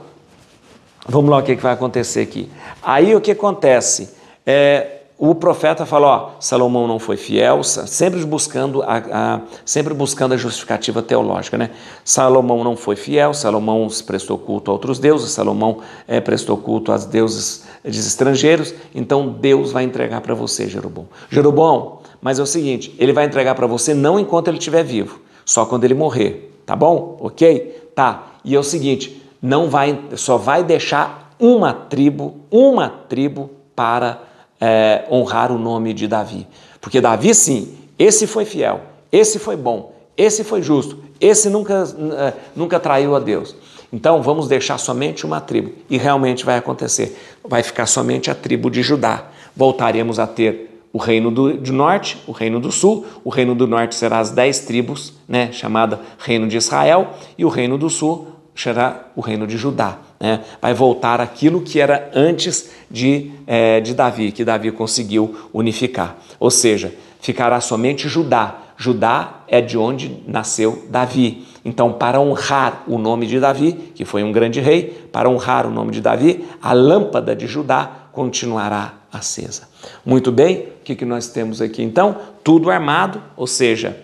Vamos 1.06 1.30
lá 1.30 1.38
o 1.38 1.42
que, 1.42 1.54
que 1.54 1.62
vai 1.62 1.74
acontecer 1.74 2.20
aqui. 2.20 2.50
Aí 2.82 3.14
o 3.14 3.20
que 3.20 3.30
acontece? 3.30 4.10
É, 4.44 4.95
o 5.18 5.34
profeta 5.34 5.86
falou, 5.86 6.08
ó, 6.10 6.30
Salomão 6.38 6.86
não 6.86 6.98
foi 6.98 7.16
fiel, 7.16 7.64
sempre 7.64 8.22
buscando 8.26 8.82
a, 8.82 8.96
a, 9.10 9.40
sempre 9.64 9.94
buscando 9.94 10.34
a 10.34 10.36
justificativa 10.36 11.00
teológica, 11.00 11.56
né? 11.56 11.70
Salomão 12.04 12.62
não 12.62 12.76
foi 12.76 12.96
fiel, 12.96 13.32
Salomão 13.32 13.88
prestou 14.06 14.36
culto 14.36 14.70
a 14.70 14.74
outros 14.74 14.98
deuses, 14.98 15.30
Salomão 15.30 15.78
é, 16.06 16.20
prestou 16.20 16.58
culto 16.58 16.92
aos 16.92 17.06
deuses 17.06 17.64
de 17.82 17.98
estrangeiros, 17.98 18.74
então 18.94 19.28
Deus 19.28 19.72
vai 19.72 19.84
entregar 19.84 20.20
para 20.20 20.34
você, 20.34 20.68
Jeroboão. 20.68 21.08
Jeroboão, 21.30 22.00
mas 22.20 22.38
é 22.38 22.42
o 22.42 22.46
seguinte, 22.46 22.94
ele 22.98 23.14
vai 23.14 23.24
entregar 23.24 23.54
para 23.54 23.66
você 23.66 23.94
não 23.94 24.20
enquanto 24.20 24.48
ele 24.48 24.58
estiver 24.58 24.84
vivo, 24.84 25.20
só 25.46 25.64
quando 25.64 25.84
ele 25.84 25.94
morrer, 25.94 26.60
tá 26.66 26.76
bom? 26.76 27.16
Ok? 27.20 27.90
Tá. 27.94 28.32
E 28.44 28.54
é 28.54 28.58
o 28.58 28.62
seguinte, 28.62 29.22
não 29.40 29.70
vai, 29.70 29.98
só 30.14 30.36
vai 30.36 30.62
deixar 30.62 31.34
uma 31.38 31.72
tribo, 31.72 32.36
uma 32.50 32.90
tribo 32.90 33.50
para 33.74 34.20
é, 34.60 35.04
honrar 35.10 35.52
o 35.52 35.58
nome 35.58 35.92
de 35.92 36.06
Davi. 36.06 36.46
Porque 36.80 37.00
Davi, 37.00 37.34
sim, 37.34 37.76
esse 37.98 38.26
foi 38.26 38.44
fiel, 38.44 38.80
esse 39.10 39.38
foi 39.38 39.56
bom, 39.56 39.94
esse 40.16 40.44
foi 40.44 40.62
justo, 40.62 40.98
esse 41.20 41.48
nunca, 41.48 41.84
é, 42.18 42.32
nunca 42.54 42.78
traiu 42.78 43.14
a 43.16 43.18
Deus. 43.18 43.54
Então 43.92 44.20
vamos 44.20 44.48
deixar 44.48 44.78
somente 44.78 45.24
uma 45.24 45.40
tribo. 45.40 45.72
E 45.88 45.96
realmente 45.96 46.44
vai 46.44 46.58
acontecer. 46.58 47.16
Vai 47.48 47.62
ficar 47.62 47.86
somente 47.86 48.30
a 48.30 48.34
tribo 48.34 48.70
de 48.70 48.82
Judá. 48.82 49.28
Voltaremos 49.54 50.18
a 50.18 50.26
ter 50.26 50.82
o 50.92 50.98
reino 50.98 51.30
do, 51.30 51.56
do, 51.56 51.72
norte, 51.72 52.18
o 52.26 52.32
reino 52.32 52.60
do 52.60 52.72
sul. 52.72 53.06
O 53.24 53.30
reino 53.30 53.54
do 53.54 53.66
norte 53.66 53.94
será 53.94 54.18
as 54.18 54.30
dez 54.30 54.60
tribos, 54.60 55.14
né, 55.28 55.50
chamada 55.52 56.00
reino 56.18 56.48
de 56.48 56.56
Israel, 56.56 57.14
e 57.38 57.44
o 57.44 57.48
reino 57.48 57.78
do 57.78 57.88
sul 57.88 58.28
será 58.56 59.08
o 59.14 59.20
reino 59.20 59.46
de 59.46 59.56
Judá. 59.56 59.98
Né? 60.18 60.40
Vai 60.60 60.72
voltar 60.72 61.20
aquilo 61.20 61.60
que 61.60 61.80
era 61.80 62.10
antes 62.14 62.70
de, 62.90 63.30
é, 63.46 63.80
de 63.80 63.94
Davi, 63.94 64.32
que 64.32 64.44
Davi 64.44 64.72
conseguiu 64.72 65.48
unificar. 65.52 66.16
Ou 66.40 66.50
seja, 66.50 66.92
ficará 67.20 67.60
somente 67.60 68.08
Judá. 68.08 68.62
Judá 68.76 69.42
é 69.46 69.60
de 69.60 69.76
onde 69.78 70.22
nasceu 70.26 70.86
Davi. 70.90 71.46
Então, 71.64 71.92
para 71.92 72.20
honrar 72.20 72.84
o 72.86 72.98
nome 72.98 73.26
de 73.26 73.40
Davi, 73.40 73.72
que 73.94 74.04
foi 74.04 74.22
um 74.22 74.32
grande 74.32 74.60
rei, 74.60 75.08
para 75.12 75.28
honrar 75.28 75.66
o 75.66 75.70
nome 75.70 75.92
de 75.92 76.00
Davi, 76.00 76.44
a 76.62 76.72
lâmpada 76.72 77.34
de 77.34 77.46
Judá 77.46 77.90
continuará 78.12 78.94
acesa. 79.12 79.68
Muito 80.04 80.30
bem, 80.30 80.68
o 80.80 80.84
que, 80.84 80.94
que 80.94 81.04
nós 81.04 81.28
temos 81.28 81.60
aqui 81.60 81.82
então? 81.82 82.16
Tudo 82.44 82.70
armado, 82.70 83.22
ou 83.36 83.46
seja, 83.46 83.98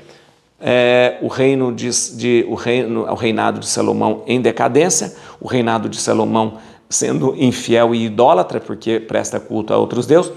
é, 0.63 1.19
o 1.21 1.27
reino 1.27 1.73
de, 1.73 1.91
de, 2.17 2.47
o, 2.49 2.55
reino, 2.55 3.03
o 3.03 3.15
reinado 3.15 3.59
de 3.59 3.67
Salomão 3.67 4.23
em 4.29 4.41
decadência, 4.41 5.15
o 5.41 5.49
reinado 5.49 5.89
de 5.89 5.97
Salomão 6.01 6.59
sendo 6.89 7.35
infiel 7.37 7.95
e 7.95 8.05
idólatra, 8.05 8.61
porque 8.61 9.01
presta 9.01 9.41
culto 9.41 9.75
a 9.75 9.79
outros 9.79 10.07
deuses. 10.07 10.33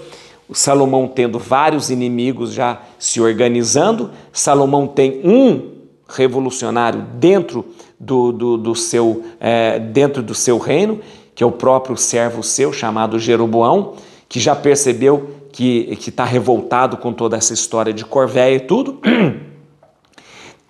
Salomão 0.52 1.06
tendo 1.06 1.38
vários 1.38 1.90
inimigos 1.90 2.52
já 2.52 2.80
se 2.98 3.20
organizando, 3.20 4.10
Salomão 4.32 4.86
tem 4.86 5.20
um 5.24 5.72
revolucionário 6.08 7.04
dentro 7.14 7.64
do, 7.98 8.32
do, 8.32 8.56
do 8.56 8.74
seu, 8.74 9.24
é, 9.40 9.78
dentro 9.78 10.22
do 10.22 10.34
seu 10.34 10.58
reino, 10.58 11.00
que 11.34 11.42
é 11.42 11.46
o 11.46 11.52
próprio 11.52 11.96
servo 11.96 12.42
seu, 12.42 12.72
chamado 12.72 13.18
Jeroboão, 13.18 13.94
que 14.28 14.40
já 14.40 14.56
percebeu 14.56 15.30
que 15.52 15.88
está 16.06 16.24
revoltado 16.24 16.96
com 16.96 17.12
toda 17.12 17.36
essa 17.36 17.54
história 17.54 17.92
de 17.92 18.04
Corvéia 18.04 18.56
e 18.56 18.60
tudo. 18.60 19.00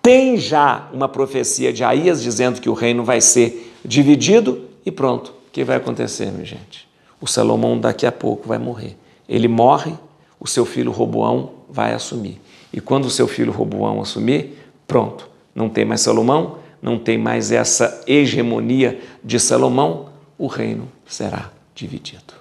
Tem 0.07 0.37
já 0.37 0.87
uma 0.93 1.09
profecia 1.09 1.73
de 1.73 1.83
Aías 1.83 2.23
dizendo 2.23 2.61
que 2.61 2.69
o 2.69 2.73
reino 2.73 3.03
vai 3.03 3.19
ser 3.19 3.75
dividido 3.83 4.69
e 4.85 4.89
pronto. 4.89 5.33
O 5.49 5.51
que 5.51 5.65
vai 5.65 5.75
acontecer, 5.75 6.31
minha 6.31 6.45
gente? 6.45 6.87
O 7.19 7.27
Salomão 7.27 7.77
daqui 7.77 8.05
a 8.05 8.11
pouco 8.13 8.47
vai 8.47 8.57
morrer. 8.57 8.95
Ele 9.27 9.49
morre, 9.49 9.93
o 10.39 10.47
seu 10.47 10.65
filho 10.65 10.93
Roboão 10.93 11.55
vai 11.69 11.93
assumir. 11.93 12.39
E 12.71 12.79
quando 12.79 13.03
o 13.03 13.09
seu 13.09 13.27
filho 13.27 13.51
Roboão 13.51 13.99
assumir, 13.99 14.57
pronto, 14.87 15.29
não 15.53 15.67
tem 15.67 15.83
mais 15.83 15.99
Salomão, 15.99 16.59
não 16.81 16.97
tem 16.97 17.17
mais 17.17 17.51
essa 17.51 18.01
hegemonia 18.07 19.01
de 19.21 19.37
Salomão, 19.37 20.07
o 20.37 20.47
reino 20.47 20.89
será 21.05 21.51
dividido. 21.75 22.33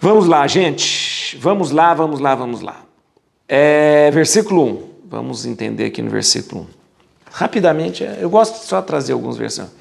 Vamos 0.00 0.26
lá, 0.26 0.46
gente. 0.46 1.36
Vamos 1.36 1.70
lá, 1.72 1.92
vamos 1.92 2.20
lá, 2.20 2.34
vamos 2.34 2.62
lá. 2.62 2.82
É, 3.46 4.10
versículo 4.10 4.64
1. 4.64 4.93
Vamos 5.08 5.44
entender 5.44 5.84
aqui 5.84 6.00
no 6.00 6.10
versículo 6.10 6.62
1. 6.62 6.66
Rapidamente, 7.30 8.04
eu 8.20 8.30
gosto 8.30 8.60
de 8.60 8.66
só 8.66 8.80
trazer 8.80 9.12
alguns 9.12 9.36
versículos. 9.36 9.72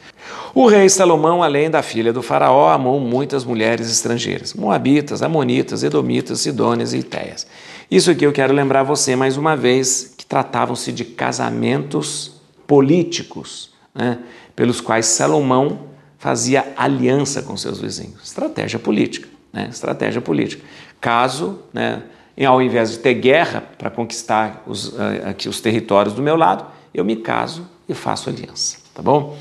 O 0.53 0.67
rei 0.67 0.89
Salomão, 0.89 1.41
além 1.41 1.69
da 1.69 1.81
filha 1.81 2.11
do 2.11 2.21
faraó, 2.21 2.69
amou 2.69 2.99
muitas 2.99 3.43
mulheres 3.43 3.89
estrangeiras, 3.89 4.53
moabitas, 4.53 5.21
amonitas, 5.21 5.83
edomitas, 5.83 6.41
sidônias 6.41 6.93
e 6.93 6.99
iteias. 6.99 7.47
Isso 7.89 8.11
aqui 8.11 8.25
eu 8.25 8.31
quero 8.31 8.53
lembrar 8.53 8.83
você 8.83 9.15
mais 9.15 9.37
uma 9.37 9.55
vez 9.55 10.13
que 10.17 10.25
tratavam-se 10.25 10.91
de 10.91 11.05
casamentos 11.05 12.41
políticos, 12.67 13.71
né, 13.93 14.19
pelos 14.55 14.81
quais 14.81 15.05
Salomão 15.05 15.87
fazia 16.17 16.73
aliança 16.75 17.41
com 17.41 17.55
seus 17.57 17.79
vizinhos. 17.79 18.23
Estratégia 18.23 18.79
política, 18.79 19.27
né, 19.51 19.67
estratégia 19.69 20.21
política. 20.21 20.63
Caso, 20.99 21.59
né, 21.73 22.03
ao 22.41 22.61
invés 22.61 22.91
de 22.91 22.99
ter 22.99 23.13
guerra 23.13 23.63
para 23.77 23.89
conquistar 23.89 24.63
os, 24.65 24.97
eh, 24.97 25.29
aqui 25.29 25.47
os 25.47 25.61
territórios 25.61 26.15
do 26.15 26.21
meu 26.21 26.35
lado, 26.35 26.65
eu 26.93 27.05
me 27.05 27.15
caso 27.15 27.67
e 27.87 27.93
faço 27.93 28.29
aliança, 28.29 28.77
tá 28.93 29.01
bom? 29.01 29.37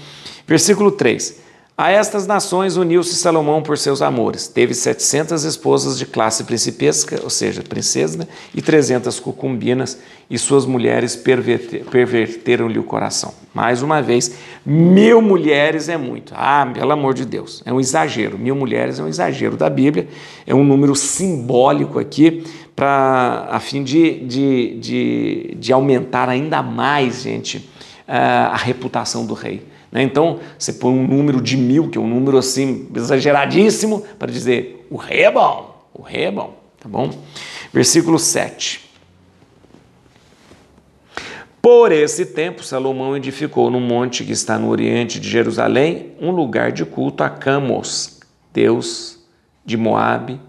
Versículo 0.46 0.92
3. 0.92 1.42
A 1.76 1.90
estas 1.90 2.26
nações 2.26 2.76
uniu-se 2.76 3.14
Salomão 3.14 3.62
por 3.62 3.78
seus 3.78 4.02
amores. 4.02 4.46
Teve 4.46 4.74
700 4.74 5.42
esposas 5.42 5.98
de 5.98 6.04
classe 6.04 6.44
principesca, 6.44 7.18
ou 7.24 7.30
seja, 7.30 7.62
princesa, 7.62 8.18
né? 8.18 8.28
e 8.54 8.60
300 8.60 9.18
concumbinas, 9.18 9.98
e 10.28 10.38
suas 10.38 10.66
mulheres 10.66 11.16
perverteram-lhe 11.16 12.78
o 12.78 12.84
coração. 12.84 13.32
Mais 13.54 13.82
uma 13.82 14.02
vez, 14.02 14.34
mil 14.64 15.22
mulheres 15.22 15.88
é 15.88 15.96
muito. 15.96 16.34
Ah, 16.36 16.70
pelo 16.72 16.92
amor 16.92 17.14
de 17.14 17.24
Deus, 17.24 17.62
é 17.64 17.72
um 17.72 17.80
exagero. 17.80 18.38
Mil 18.38 18.54
mulheres 18.54 18.98
é 18.98 19.02
um 19.02 19.08
exagero 19.08 19.56
da 19.56 19.70
Bíblia, 19.70 20.06
é 20.46 20.54
um 20.54 20.64
número 20.64 20.94
simbólico 20.94 21.98
aqui, 21.98 22.44
pra, 22.82 23.46
a 23.48 23.60
fim 23.60 23.84
de, 23.84 24.26
de, 24.26 24.76
de, 24.80 25.54
de 25.56 25.72
aumentar 25.72 26.28
ainda 26.28 26.60
mais, 26.64 27.22
gente, 27.22 27.70
a 28.08 28.56
reputação 28.56 29.24
do 29.24 29.34
rei. 29.34 29.62
Né? 29.92 30.02
Então, 30.02 30.40
você 30.58 30.72
põe 30.72 30.92
um 30.92 31.06
número 31.06 31.40
de 31.40 31.56
mil, 31.56 31.88
que 31.88 31.96
é 31.96 32.00
um 32.00 32.08
número 32.08 32.36
assim 32.36 32.88
exageradíssimo, 32.92 34.02
para 34.18 34.32
dizer: 34.32 34.84
o 34.90 34.96
rei 34.96 35.20
é 35.20 35.30
bom, 35.30 35.80
o 35.94 36.02
rei 36.02 36.24
é 36.24 36.32
bom, 36.32 36.58
tá 36.80 36.88
bom? 36.88 37.08
Versículo 37.72 38.18
7. 38.18 38.90
Por 41.62 41.92
esse 41.92 42.26
tempo, 42.26 42.64
Salomão 42.64 43.16
edificou 43.16 43.70
no 43.70 43.78
monte 43.78 44.24
que 44.24 44.32
está 44.32 44.58
no 44.58 44.68
oriente 44.68 45.20
de 45.20 45.30
Jerusalém 45.30 46.14
um 46.20 46.32
lugar 46.32 46.72
de 46.72 46.84
culto 46.84 47.22
a 47.22 47.30
Camos, 47.30 48.18
deus 48.52 49.20
de 49.64 49.76
Moabe, 49.76 50.40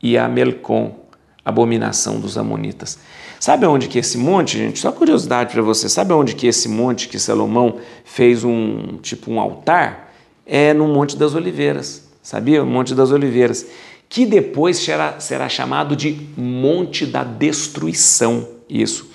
e 0.00 0.16
a 0.16 0.28
Melcom, 0.28 1.01
abominação 1.44 2.20
dos 2.20 2.38
amonitas. 2.38 2.98
Sabe 3.40 3.66
onde 3.66 3.88
que 3.88 3.98
esse 3.98 4.16
monte, 4.16 4.56
gente? 4.56 4.78
Só 4.78 4.92
curiosidade 4.92 5.52
para 5.52 5.62
você. 5.62 5.88
Sabe 5.88 6.12
onde 6.12 6.34
que 6.34 6.46
esse 6.46 6.68
monte 6.68 7.08
que 7.08 7.18
Salomão 7.18 7.78
fez 8.04 8.44
um 8.44 8.98
tipo 9.02 9.30
um 9.32 9.40
altar? 9.40 10.12
É 10.46 10.72
no 10.72 10.86
Monte 10.88 11.16
das 11.16 11.34
Oliveiras. 11.34 12.08
Sabia? 12.22 12.62
O 12.62 12.66
Monte 12.66 12.94
das 12.94 13.10
Oliveiras, 13.10 13.66
que 14.08 14.24
depois 14.24 14.76
será, 14.78 15.18
será 15.18 15.48
chamado 15.48 15.96
de 15.96 16.28
Monte 16.36 17.04
da 17.04 17.24
Destruição. 17.24 18.46
Isso. 18.68 19.10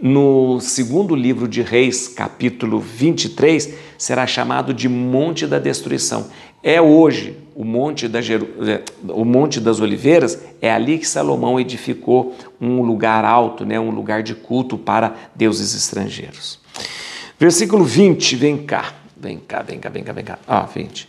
No 0.00 0.60
segundo 0.60 1.16
livro 1.16 1.48
de 1.48 1.62
Reis, 1.62 2.06
capítulo 2.06 2.78
23, 2.78 3.74
será 3.96 4.26
chamado 4.26 4.74
de 4.74 4.90
Monte 4.90 5.46
da 5.46 5.58
Destruição. 5.58 6.26
É 6.62 6.82
hoje 6.82 7.38
o 7.54 7.64
Monte, 7.64 8.06
da 8.06 8.20
Jeru... 8.20 8.46
É, 8.68 8.82
o 9.08 9.24
Monte 9.24 9.58
das 9.58 9.80
Oliveiras, 9.80 10.38
é 10.60 10.70
ali 10.70 10.98
que 10.98 11.08
Salomão 11.08 11.58
edificou 11.58 12.36
um 12.60 12.82
lugar 12.82 13.24
alto, 13.24 13.64
né, 13.64 13.80
um 13.80 13.88
lugar 13.88 14.22
de 14.22 14.34
culto 14.34 14.76
para 14.76 15.14
deuses 15.34 15.74
estrangeiros. 15.74 16.60
Versículo 17.38 17.82
20, 17.82 18.36
vem 18.36 18.58
cá, 18.58 18.92
vem 19.16 19.38
cá, 19.38 19.62
vem 19.62 19.78
cá, 19.78 19.88
vem 19.88 20.04
cá, 20.04 20.12
vem 20.12 20.24
cá. 20.24 20.38
Ó, 20.46 20.62
20. 20.66 21.08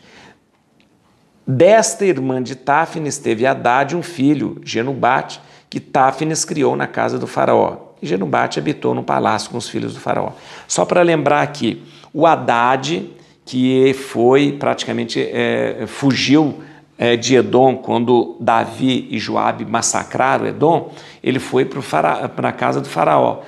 Desta 1.45 2.05
irmã 2.05 2.41
de 2.41 2.55
Táfnis 2.55 3.17
teve 3.17 3.45
Haddad 3.45 3.97
um 3.97 4.01
filho, 4.01 4.61
Genubate, 4.63 5.41
que 5.69 5.81
Táfnis 5.81 6.45
criou 6.45 6.77
na 6.77 6.87
casa 6.87 7.19
do 7.19 7.27
faraó. 7.27 7.86
E 8.01 8.07
Genubate 8.07 8.59
habitou 8.59 8.93
no 8.93 9.03
palácio 9.03 9.49
com 9.49 9.57
os 9.57 9.67
filhos 9.67 9.93
do 9.93 9.99
faraó. 9.99 10.31
Só 10.67 10.85
para 10.85 11.01
lembrar 11.01 11.41
aqui, 11.41 11.83
o 12.13 12.25
Haddad 12.25 13.17
que 13.47 13.93
foi 13.93 14.51
praticamente 14.51 15.21
é, 15.21 15.85
fugiu 15.87 16.61
é, 16.97 17.15
de 17.15 17.35
Edom 17.35 17.77
quando 17.77 18.35
Davi 18.41 19.07
e 19.09 19.17
Joabe 19.17 19.65
massacraram 19.65 20.45
Edom, 20.45 20.91
ele 21.23 21.39
foi 21.39 21.63
para 21.63 22.29
a 22.35 22.51
casa 22.51 22.81
do 22.81 22.89
faraó. 22.89 23.39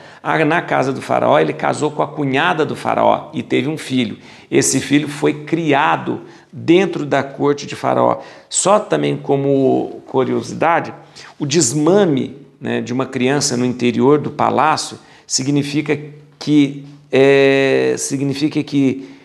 Na 0.48 0.62
casa 0.62 0.94
do 0.94 1.02
faraó 1.02 1.38
ele 1.38 1.52
casou 1.52 1.92
com 1.92 2.02
a 2.02 2.08
cunhada 2.08 2.66
do 2.66 2.78
faraó 2.78 3.30
e 3.34 3.44
teve 3.44 3.68
um 3.68 3.78
filho. 3.78 4.18
Esse 4.50 4.80
filho 4.80 5.10
foi 5.10 5.44
criado 5.44 6.22
dentro 6.52 7.06
da 7.06 7.22
corte 7.22 7.68
de 7.68 7.76
faraó. 7.76 8.20
Só 8.50 8.80
também 8.80 9.18
como 9.18 10.02
curiosidade, 10.08 10.94
o 11.38 11.46
desmame 11.46 12.39
né, 12.60 12.82
de 12.82 12.94
uma 12.94 13.06
criança 13.06 13.56
no 13.56 13.66
interior 13.66 14.20
do 14.20 14.32
palácio 14.32 14.98
significa 15.26 16.00
que 16.38 16.86
é, 17.12 17.96
significa 17.98 18.62
que 18.64 19.20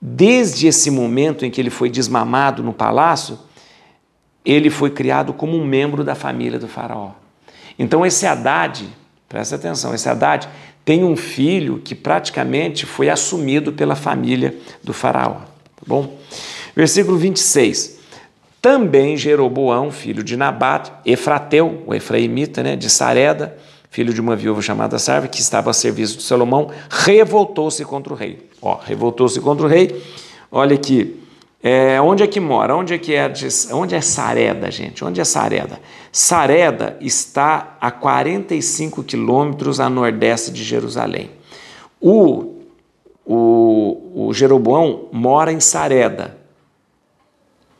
Desde 0.00 0.66
esse 0.66 0.90
momento 0.90 1.44
em 1.44 1.50
que 1.50 1.60
ele 1.60 1.70
foi 1.70 1.88
desmamado 1.88 2.62
no 2.62 2.72
palácio, 2.72 3.38
ele 4.44 4.70
foi 4.70 4.90
criado 4.90 5.32
como 5.32 5.56
um 5.56 5.64
membro 5.64 6.04
da 6.04 6.14
família 6.14 6.58
do 6.58 6.68
faraó. 6.68 7.12
Então 7.78 8.04
esse 8.04 8.26
Haddad, 8.26 8.86
presta 9.28 9.56
atenção, 9.56 9.94
esse 9.94 10.08
Haddad 10.08 10.48
tem 10.84 11.02
um 11.02 11.16
filho 11.16 11.80
que 11.82 11.94
praticamente 11.94 12.86
foi 12.86 13.08
assumido 13.08 13.72
pela 13.72 13.96
família 13.96 14.56
do 14.82 14.92
faraó. 14.92 15.40
Tá 15.74 15.82
bom? 15.86 16.16
Versículo 16.74 17.16
26. 17.16 17.95
Também 18.66 19.16
Jeroboão, 19.16 19.92
filho 19.92 20.24
de 20.24 20.36
Nabat, 20.36 20.90
Efrateu, 21.04 21.84
o 21.86 21.94
efraimita, 21.94 22.64
né, 22.64 22.74
de 22.74 22.90
Sareda, 22.90 23.56
filho 23.90 24.12
de 24.12 24.20
uma 24.20 24.34
viúva 24.34 24.60
chamada 24.60 24.98
Sarva, 24.98 25.28
que 25.28 25.40
estava 25.40 25.70
a 25.70 25.72
serviço 25.72 26.16
de 26.16 26.24
Salomão, 26.24 26.68
revoltou-se 26.90 27.84
contra 27.84 28.12
o 28.12 28.16
rei. 28.16 28.50
Ó, 28.60 28.76
revoltou-se 28.84 29.40
contra 29.40 29.64
o 29.64 29.68
rei. 29.68 30.02
Olha 30.50 30.74
aqui, 30.74 31.22
é, 31.62 32.00
onde 32.00 32.24
é 32.24 32.26
que 32.26 32.40
mora? 32.40 32.74
Onde 32.74 32.92
é 32.92 32.98
que 32.98 33.14
é? 33.14 33.32
Onde 33.70 33.94
é 33.94 34.00
Sareda, 34.00 34.68
gente? 34.68 35.04
Onde 35.04 35.20
é 35.20 35.24
Sareda? 35.24 35.78
Sareda 36.10 36.96
está 37.00 37.76
a 37.80 37.92
45 37.92 39.04
quilômetros 39.04 39.78
a 39.78 39.88
nordeste 39.88 40.50
de 40.50 40.64
Jerusalém. 40.64 41.30
O, 42.00 42.56
o, 43.24 44.26
o 44.26 44.34
Jeroboão 44.34 45.06
mora 45.12 45.52
em 45.52 45.60
Sareda. 45.60 46.45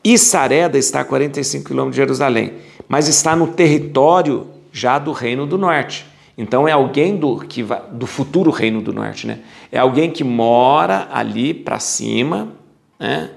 E 0.07 0.17
Sareda 0.17 0.77
está 0.77 1.01
a 1.01 1.03
45 1.03 1.65
quilômetros 1.65 1.95
de 1.95 2.01
Jerusalém, 2.01 2.53
mas 2.87 3.09
está 3.09 3.35
no 3.35 3.47
território 3.47 4.47
já 4.71 4.97
do 4.97 5.11
Reino 5.11 5.45
do 5.45 5.57
Norte. 5.57 6.05
Então 6.37 6.65
é 6.65 6.71
alguém 6.71 7.17
do, 7.17 7.39
que 7.39 7.61
do 7.91 8.07
futuro 8.07 8.49
Reino 8.49 8.81
do 8.81 8.93
Norte, 8.93 9.27
né? 9.27 9.39
É 9.69 9.77
alguém 9.77 10.09
que 10.09 10.23
mora 10.23 11.09
ali 11.11 11.53
para 11.53 11.77
cima, 11.79 12.53
né? 12.97 13.31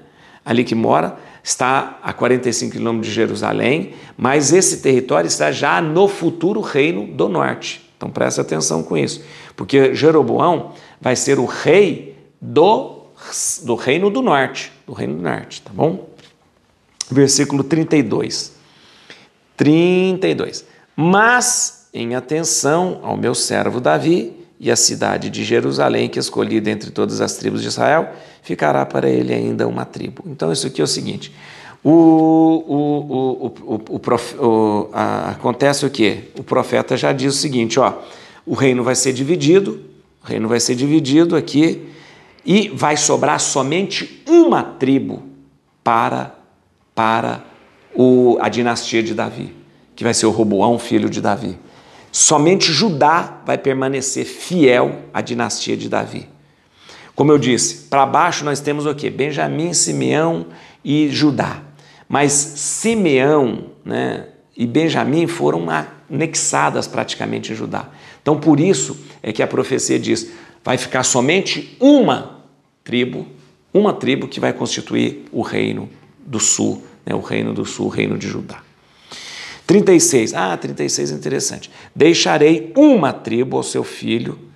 ali 0.45 0.63
que 0.63 0.77
mora, 0.77 1.19
está 1.43 1.99
a 2.05 2.13
45 2.13 2.71
quilômetros 2.71 3.09
de 3.09 3.15
Jerusalém, 3.15 3.95
mas 4.17 4.53
esse 4.53 4.81
território 4.81 5.27
está 5.27 5.51
já 5.51 5.81
no 5.81 6.07
futuro 6.07 6.61
reino 6.61 7.05
do 7.05 7.29
norte. 7.29 7.91
Então 7.97 8.09
presta 8.09 8.43
atenção 8.43 8.85
com 8.85 8.97
isso, 8.97 9.25
porque 9.57 9.93
Jeroboão 9.93 10.71
vai 11.01 11.17
ser 11.17 11.41
o 11.41 11.47
rei 11.47 12.17
do, 12.41 13.07
do 13.65 13.75
reino 13.75 14.09
do 14.09 14.23
norte, 14.23 14.71
do 14.87 14.93
reino 14.93 15.17
do 15.17 15.23
norte, 15.23 15.63
tá 15.63 15.73
bom? 15.75 16.10
Versículo 17.11 17.64
32. 17.64 18.53
32. 19.57 20.64
Mas 20.96 21.88
em 21.92 22.14
atenção 22.14 23.01
ao 23.03 23.16
meu 23.16 23.35
servo 23.35 23.81
Davi, 23.81 24.40
e 24.61 24.70
a 24.70 24.77
cidade 24.77 25.31
de 25.31 25.42
Jerusalém, 25.42 26.07
que 26.07 26.18
escolhi 26.18 26.61
dentre 26.61 26.90
todas 26.90 27.23
as 27.23 27.35
tribos 27.35 27.62
de 27.62 27.68
Israel, 27.68 28.11
ficará 28.42 28.85
para 28.85 29.09
ele 29.09 29.33
ainda 29.33 29.66
uma 29.66 29.87
tribo. 29.87 30.23
Então, 30.27 30.53
isso 30.53 30.66
aqui 30.66 30.83
é 30.83 30.85
o 30.85 30.87
seguinte: 30.87 31.33
o, 31.83 31.90
o, 32.68 33.46
o, 33.66 33.96
o 33.96 34.90
a, 34.92 35.31
acontece 35.31 35.87
o 35.87 35.90
que? 35.90 36.25
O 36.38 36.42
profeta 36.42 36.94
já 36.94 37.11
diz 37.11 37.35
o 37.35 37.38
seguinte: 37.38 37.81
ó, 37.81 37.94
o 38.44 38.55
reino 38.55 38.85
vai 38.85 38.94
ser 38.94 39.14
dividido, 39.14 39.81
o 40.23 40.27
reino 40.27 40.46
vai 40.46 40.61
ser 40.61 40.75
dividido 40.75 41.35
aqui, 41.35 41.88
e 42.44 42.68
vai 42.68 42.99
sobrar 42.99 43.40
somente 43.40 44.23
uma 44.29 44.62
tribo 44.62 45.23
para, 45.83 46.35
para 47.01 47.43
o, 47.95 48.37
a 48.43 48.51
dinastia 48.51 49.03
de 49.03 49.15
Davi, 49.15 49.55
que 49.97 50.05
vai 50.05 50.13
ser 50.13 50.27
o 50.27 50.31
Roboão, 50.31 50.79
filho 50.79 51.09
de 51.09 51.23
Davi. 51.23 51.59
Somente 52.13 52.71
Judá 52.75 53.41
vai 53.47 53.57
permanecer 53.57 54.27
fiel 54.27 55.07
à 55.11 55.23
dinastia 55.23 55.79
de 55.79 55.89
Davi. 55.89 56.29
Como 57.15 57.33
eu 57.33 57.39
disse, 57.39 57.87
para 57.89 58.05
baixo 58.05 58.45
nós 58.45 58.61
temos 58.61 58.85
o 58.85 58.95
quê? 58.95 59.09
Benjamim, 59.09 59.73
Simeão 59.73 60.49
e 60.85 61.09
Judá. 61.09 61.63
Mas 62.07 62.33
Simeão 62.33 63.71
né, 63.83 64.27
e 64.55 64.67
Benjamim 64.67 65.27
foram 65.27 65.69
anexadas 65.71 66.87
praticamente 66.87 67.53
em 67.53 67.55
Judá. 67.55 67.89
Então 68.21 68.39
por 68.39 68.61
isso 68.61 68.95
é 69.23 69.33
que 69.33 69.43
a 69.43 69.47
profecia 69.47 69.99
diz: 69.99 70.31
vai 70.63 70.77
ficar 70.77 71.03
somente 71.03 71.79
uma 71.81 72.43
tribo, 72.85 73.27
uma 73.73 73.95
tribo 73.95 74.29
que 74.29 74.39
vai 74.39 74.53
constituir 74.53 75.25
o 75.33 75.41
reino 75.41 75.89
do 76.19 76.39
sul, 76.39 76.89
né, 77.05 77.15
o 77.15 77.21
reino 77.21 77.53
do 77.53 77.65
sul, 77.65 77.87
o 77.87 77.91
reino 77.91 78.17
de 78.19 78.29
Judá. 78.29 78.63
36. 79.67 80.35
Ah, 80.35 80.57
36 80.57 81.13
é 81.13 81.15
interessante. 81.15 81.71
Deixarei 81.95 82.73
uma 82.77 83.13
tribo 83.13 83.57
ao 83.57 83.63
seu 83.63 83.85
filho, 83.85 84.51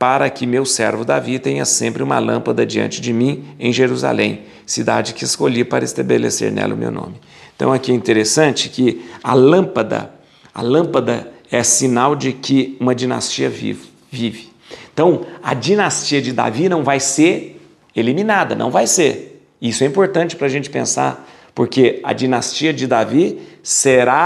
para 0.00 0.30
que 0.30 0.46
meu 0.46 0.64
servo 0.64 1.04
Davi 1.04 1.38
tenha 1.38 1.66
sempre 1.66 2.02
uma 2.02 2.18
lâmpada 2.18 2.64
diante 2.64 3.02
de 3.02 3.12
mim 3.12 3.44
em 3.58 3.70
Jerusalém, 3.70 4.44
cidade 4.64 5.12
que 5.12 5.24
escolhi 5.24 5.62
para 5.62 5.84
estabelecer 5.84 6.50
nela 6.50 6.72
o 6.72 6.76
meu 6.76 6.90
nome. 6.90 7.20
Então 7.54 7.70
aqui 7.70 7.92
é 7.92 7.94
interessante 7.94 8.70
que 8.70 9.04
a 9.22 9.34
lâmpada, 9.34 10.10
a 10.54 10.62
lâmpada 10.62 11.30
é 11.50 11.62
sinal 11.62 12.16
de 12.16 12.32
que 12.32 12.78
uma 12.80 12.94
dinastia 12.94 13.50
vive. 13.50 13.90
vive. 14.10 14.48
Então 14.94 15.26
a 15.42 15.52
dinastia 15.52 16.22
de 16.22 16.32
Davi 16.32 16.66
não 16.66 16.82
vai 16.82 16.98
ser 16.98 17.60
eliminada, 17.94 18.54
não 18.54 18.70
vai 18.70 18.86
ser. 18.86 19.44
Isso 19.60 19.84
é 19.84 19.86
importante 19.86 20.34
para 20.34 20.46
a 20.46 20.50
gente 20.50 20.70
pensar 20.70 21.29
porque 21.54 22.00
a 22.02 22.12
dinastia 22.12 22.72
de 22.72 22.86
Davi 22.86 23.40
será 23.62 24.16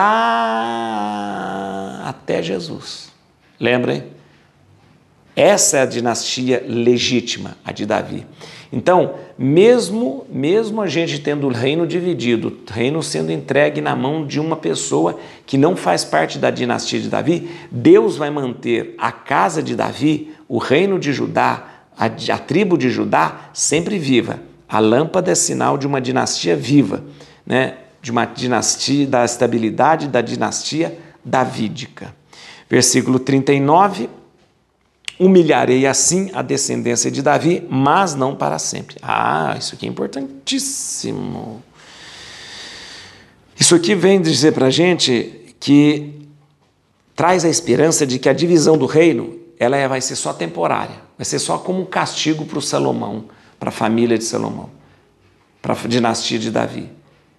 até 2.04 2.42
Jesus. 2.42 3.12
Lembrem? 3.58 4.04
Essa 5.36 5.78
é 5.78 5.82
a 5.82 5.86
dinastia 5.86 6.64
legítima, 6.66 7.56
a 7.64 7.72
de 7.72 7.84
Davi. 7.84 8.24
Então, 8.72 9.14
mesmo 9.36 10.26
mesmo 10.30 10.80
a 10.80 10.86
gente 10.86 11.18
tendo 11.20 11.46
o 11.48 11.52
reino 11.52 11.86
dividido, 11.86 12.48
o 12.48 12.72
reino 12.72 13.02
sendo 13.02 13.32
entregue 13.32 13.80
na 13.80 13.96
mão 13.96 14.26
de 14.26 14.38
uma 14.38 14.56
pessoa 14.56 15.18
que 15.44 15.58
não 15.58 15.74
faz 15.76 16.04
parte 16.04 16.38
da 16.38 16.50
dinastia 16.50 17.00
de 17.00 17.08
Davi, 17.08 17.50
Deus 17.70 18.16
vai 18.16 18.30
manter 18.30 18.94
a 18.98 19.10
casa 19.10 19.62
de 19.62 19.74
Davi, 19.74 20.32
o 20.48 20.58
reino 20.58 20.98
de 20.98 21.12
Judá, 21.12 21.64
a, 21.96 22.06
a 22.06 22.38
tribo 22.38 22.78
de 22.78 22.90
Judá 22.90 23.50
sempre 23.52 23.98
viva. 23.98 24.40
A 24.74 24.80
lâmpada 24.80 25.30
é 25.30 25.36
sinal 25.36 25.78
de 25.78 25.86
uma 25.86 26.00
dinastia 26.00 26.56
viva, 26.56 27.04
né? 27.46 27.76
de 28.02 28.10
uma 28.10 28.24
dinastia, 28.24 29.06
da 29.06 29.24
estabilidade 29.24 30.08
da 30.08 30.20
dinastia 30.20 30.98
davídica. 31.24 32.12
Versículo 32.68 33.20
39. 33.20 34.10
Humilharei 35.16 35.86
assim 35.86 36.28
a 36.34 36.42
descendência 36.42 37.08
de 37.08 37.22
Davi, 37.22 37.64
mas 37.70 38.16
não 38.16 38.34
para 38.34 38.58
sempre. 38.58 38.96
Ah, 39.00 39.54
isso 39.56 39.76
aqui 39.76 39.86
é 39.86 39.88
importantíssimo. 39.88 41.62
Isso 43.56 43.76
aqui 43.76 43.94
vem 43.94 44.20
dizer 44.20 44.54
para 44.54 44.66
a 44.66 44.70
gente 44.70 45.54
que 45.60 46.26
traz 47.14 47.44
a 47.44 47.48
esperança 47.48 48.04
de 48.04 48.18
que 48.18 48.28
a 48.28 48.32
divisão 48.32 48.76
do 48.76 48.86
reino 48.86 49.38
ela 49.56 49.76
é, 49.76 49.86
vai 49.86 50.00
ser 50.00 50.16
só 50.16 50.32
temporária, 50.32 50.96
vai 51.16 51.24
ser 51.24 51.38
só 51.38 51.58
como 51.58 51.80
um 51.80 51.86
castigo 51.86 52.44
para 52.44 52.58
o 52.58 52.60
Salomão, 52.60 53.26
para 53.58 53.68
a 53.68 53.72
família 53.72 54.18
de 54.18 54.24
Salomão, 54.24 54.70
para 55.60 55.74
a 55.74 55.88
dinastia 55.88 56.38
de 56.38 56.50
Davi. 56.50 56.90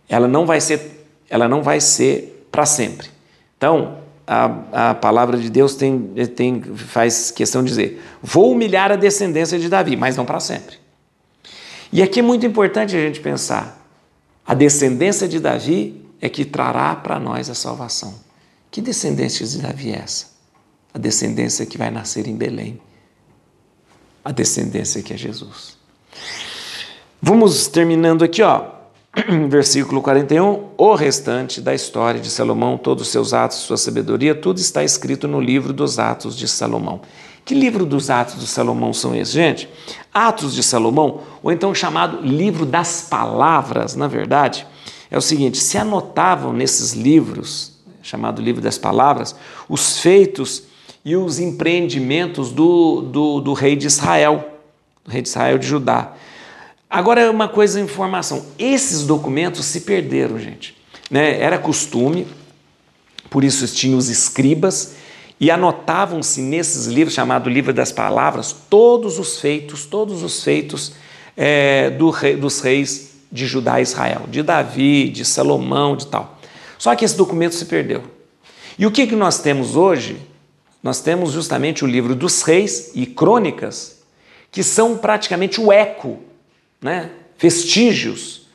Ela 0.08 0.28
não 0.28 0.46
vai 0.46 0.62
ser, 0.62 1.08
ela 1.30 1.48
não 1.48 1.62
vai 1.62 1.80
ser 1.80 2.48
para 2.52 2.66
sempre. 2.66 3.10
Então, 3.58 3.98
a, 4.28 4.90
a 4.90 4.96
palavra 4.96 5.38
de 5.38 5.50
Deus 5.50 5.76
tem, 5.76 6.14
tem, 6.36 6.62
faz 6.62 7.32
questão 7.32 7.64
de 7.64 7.70
dizer: 7.70 8.04
vou 8.22 8.52
humilhar 8.52 8.92
a 8.92 8.96
descendência 8.96 9.60
de 9.60 9.70
Davi, 9.70 9.96
mas 9.96 10.16
não 10.16 10.26
para 10.26 10.40
sempre. 10.40 10.78
E 11.92 12.02
aqui 12.02 12.20
é 12.20 12.24
muito 12.24 12.46
importante 12.46 12.96
a 12.96 13.00
gente 13.00 13.20
pensar: 13.20 13.86
a 14.46 14.54
descendência 14.54 15.28
de 15.28 15.40
Davi 15.40 16.06
é 16.20 16.30
que 16.30 16.46
trará 16.46 16.96
para 16.96 17.20
nós 17.20 17.50
a 17.50 17.56
salvação. 17.56 18.16
Que 18.72 18.82
descendência 18.82 19.46
de 19.46 19.62
Davi 19.62 19.92
é 19.92 20.00
essa? 20.00 20.28
A 20.94 20.98
descendência 20.98 21.66
que 21.66 21.78
vai 21.78 21.92
nascer 21.92 22.28
em 22.28 22.36
Belém. 22.36 22.82
A 24.24 24.32
descendência 24.32 25.02
que 25.02 25.14
é 25.14 25.18
Jesus. 25.18 25.75
Vamos 27.22 27.68
terminando 27.68 28.24
aqui, 28.24 28.42
ó. 28.42 28.76
Versículo 29.50 30.02
41. 30.02 30.72
O 30.78 30.96
restante 30.96 31.62
da 31.62 31.74
história 31.74 32.20
de 32.20 32.30
Salomão, 32.30 32.78
todos 32.78 33.04
os 33.04 33.10
seus 33.10 33.34
atos, 33.34 33.58
sua 33.58 33.78
sabedoria, 33.78 34.36
tudo 34.36 34.60
está 34.60 34.84
escrito 34.84 35.28
no 35.28 35.40
livro 35.40 35.72
dos 35.72 35.98
Atos 35.98 36.38
de 36.38 36.48
Salomão. 36.48 37.02
Que 37.46 37.54
livro 37.54 37.86
dos 37.86 38.10
Atos 38.10 38.40
de 38.40 38.48
Salomão 38.48 38.92
são 38.92 39.16
esses, 39.16 39.34
gente? 39.34 39.70
Atos 40.14 40.54
de 40.54 40.64
Salomão, 40.64 41.22
ou 41.44 41.52
então 41.52 41.74
chamado 41.76 42.20
livro 42.26 42.66
das 42.66 43.04
palavras, 43.04 43.96
na 43.96 44.08
verdade, 44.08 44.66
é 45.12 45.18
o 45.18 45.22
seguinte: 45.22 45.60
se 45.60 45.78
anotavam 45.78 46.52
nesses 46.52 46.94
livros, 46.94 47.74
chamado 48.02 48.42
livro 48.42 48.62
das 48.62 48.78
palavras, 48.78 49.36
os 49.70 50.00
feitos 50.00 50.64
e 51.04 51.16
os 51.16 51.40
empreendimentos 51.40 52.52
do, 52.52 53.02
do, 53.02 53.40
do 53.40 53.54
rei 53.54 53.76
de 53.76 53.86
Israel, 53.86 54.55
rei 55.08 55.22
de 55.22 55.30
Israel 55.30 55.58
de 55.58 55.68
Judá. 55.68 56.14
Agora, 56.90 57.22
é 57.22 57.30
uma 57.30 57.48
coisa, 57.48 57.80
informação: 57.80 58.46
esses 58.58 59.04
documentos 59.04 59.66
se 59.66 59.82
perderam, 59.82 60.38
gente. 60.40 60.76
Né? 61.10 61.40
Era 61.40 61.58
costume, 61.58 62.28
por 63.30 63.44
isso 63.44 63.68
tinham 63.68 63.98
os 63.98 64.10
escribas, 64.10 64.96
e 65.40 65.52
anotavam-se 65.52 66.42
nesses 66.42 66.86
livros, 66.86 67.14
chamado 67.14 67.50
Livro 67.50 67.74
das 67.74 67.92
Palavras, 67.92 68.56
todos 68.70 69.20
os 69.20 69.40
feitos, 69.40 69.86
todos 69.86 70.24
os 70.24 70.44
feitos 70.44 70.94
é, 71.36 71.90
do 71.90 72.10
rei, 72.10 72.36
dos 72.36 72.62
reis 72.62 73.16
de 73.32 73.46
Judá 73.46 73.80
e 73.80 73.84
Israel, 73.84 74.24
de 74.30 74.42
Davi, 74.42 75.10
de 75.10 75.26
Salomão, 75.26 75.96
de 75.96 76.08
tal. 76.08 76.40
Só 76.78 76.96
que 76.96 77.04
esse 77.04 77.18
documento 77.18 77.56
se 77.56 77.66
perdeu. 77.66 78.04
E 78.78 78.86
o 78.86 78.92
que, 78.92 79.08
que 79.08 79.16
nós 79.16 79.40
temos 79.40 79.76
hoje? 79.76 80.18
nós 80.86 81.02
temos 81.02 81.32
justamente 81.32 81.84
o 81.84 81.88
livro 81.88 82.14
dos 82.14 82.44
reis 82.44 82.92
e 82.94 83.08
crônicas, 83.08 83.95
que 84.56 84.64
são 84.64 84.98
praticamente 84.98 85.60
o 85.60 85.70
eco, 85.70 86.18
né? 86.82 87.12
vestígios 87.38 88.48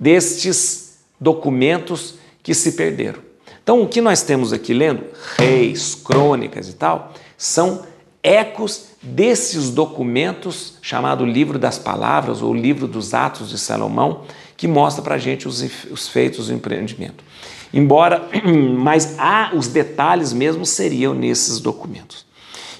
destes 0.00 1.00
documentos 1.20 2.14
que 2.42 2.54
se 2.54 2.72
perderam. 2.72 3.18
Então, 3.62 3.82
o 3.82 3.86
que 3.86 4.00
nós 4.00 4.22
temos 4.22 4.54
aqui 4.54 4.72
lendo, 4.72 5.04
reis, 5.36 5.94
crônicas 5.94 6.70
e 6.70 6.72
tal, 6.72 7.12
são 7.36 7.84
ecos 8.22 8.86
desses 9.02 9.68
documentos, 9.68 10.78
chamado 10.80 11.26
Livro 11.26 11.58
das 11.58 11.78
Palavras 11.78 12.40
ou 12.40 12.54
Livro 12.54 12.88
dos 12.88 13.12
Atos 13.12 13.50
de 13.50 13.58
Salomão, 13.58 14.22
que 14.56 14.66
mostra 14.66 15.02
para 15.02 15.16
a 15.16 15.18
gente 15.18 15.46
os, 15.46 15.62
os 15.90 16.08
feitos 16.08 16.46
do 16.46 16.54
empreendimento. 16.54 17.22
Embora, 17.70 18.30
mas 18.78 19.18
há 19.18 19.50
os 19.54 19.68
detalhes 19.68 20.32
mesmo 20.32 20.64
seriam 20.64 21.12
nesses 21.12 21.60
documentos. 21.60 22.24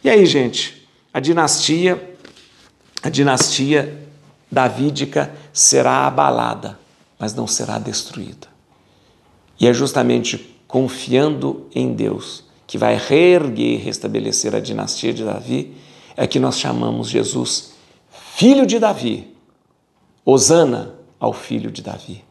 E 0.02 0.08
aí, 0.08 0.24
gente, 0.24 0.88
a 1.12 1.20
dinastia, 1.20 2.13
a 3.04 3.10
dinastia 3.10 4.08
davídica 4.50 5.30
será 5.52 6.06
abalada, 6.06 6.78
mas 7.18 7.34
não 7.34 7.46
será 7.46 7.78
destruída. 7.78 8.48
E 9.60 9.66
é 9.66 9.74
justamente 9.74 10.56
confiando 10.66 11.68
em 11.74 11.92
Deus 11.92 12.44
que 12.66 12.78
vai 12.78 12.96
reerguer 12.96 13.74
e 13.74 13.76
restabelecer 13.76 14.54
a 14.54 14.58
dinastia 14.58 15.12
de 15.12 15.22
Davi, 15.22 15.76
é 16.16 16.26
que 16.26 16.40
nós 16.40 16.58
chamamos 16.58 17.10
Jesus 17.10 17.74
filho 18.10 18.64
de 18.64 18.78
Davi. 18.78 19.36
Osana 20.24 20.94
ao 21.20 21.34
filho 21.34 21.70
de 21.70 21.82
Davi. 21.82 22.24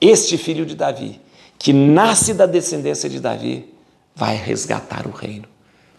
Este 0.00 0.38
filho 0.38 0.64
de 0.64 0.74
Davi, 0.74 1.20
que 1.58 1.70
nasce 1.70 2.32
da 2.32 2.46
descendência 2.46 3.10
de 3.10 3.20
Davi, 3.20 3.74
vai 4.16 4.36
resgatar 4.36 5.06
o 5.06 5.10
reino, 5.10 5.46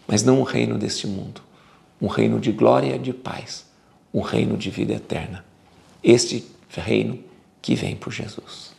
mas 0.07 0.23
não 0.23 0.41
o 0.41 0.43
reino 0.43 0.79
deste 0.79 1.05
mundo, 1.05 1.41
um 2.01 2.07
reino 2.07 2.39
de 2.39 2.51
glória 2.51 2.95
e 2.95 2.99
de 2.99 3.13
paz, 3.13 3.68
um 4.13 4.21
reino 4.21 4.57
de 4.57 4.69
vida 4.69 4.93
eterna. 4.93 5.43
Este 6.03 6.45
reino 6.69 7.19
que 7.61 7.75
vem 7.75 7.95
por 7.95 8.11
Jesus. 8.11 8.73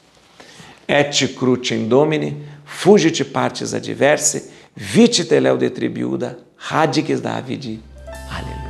Et 0.88 1.28
crucem 1.34 1.86
domine, 1.86 2.36
fugit 2.64 3.24
partes 3.24 3.74
adverse, 3.74 4.50
vite 4.74 5.24
teleu 5.24 5.56
de 5.56 5.70
tribiuda, 5.70 6.38
radices 6.56 7.20
Davide. 7.20 7.80
Aleluia. 8.28 8.69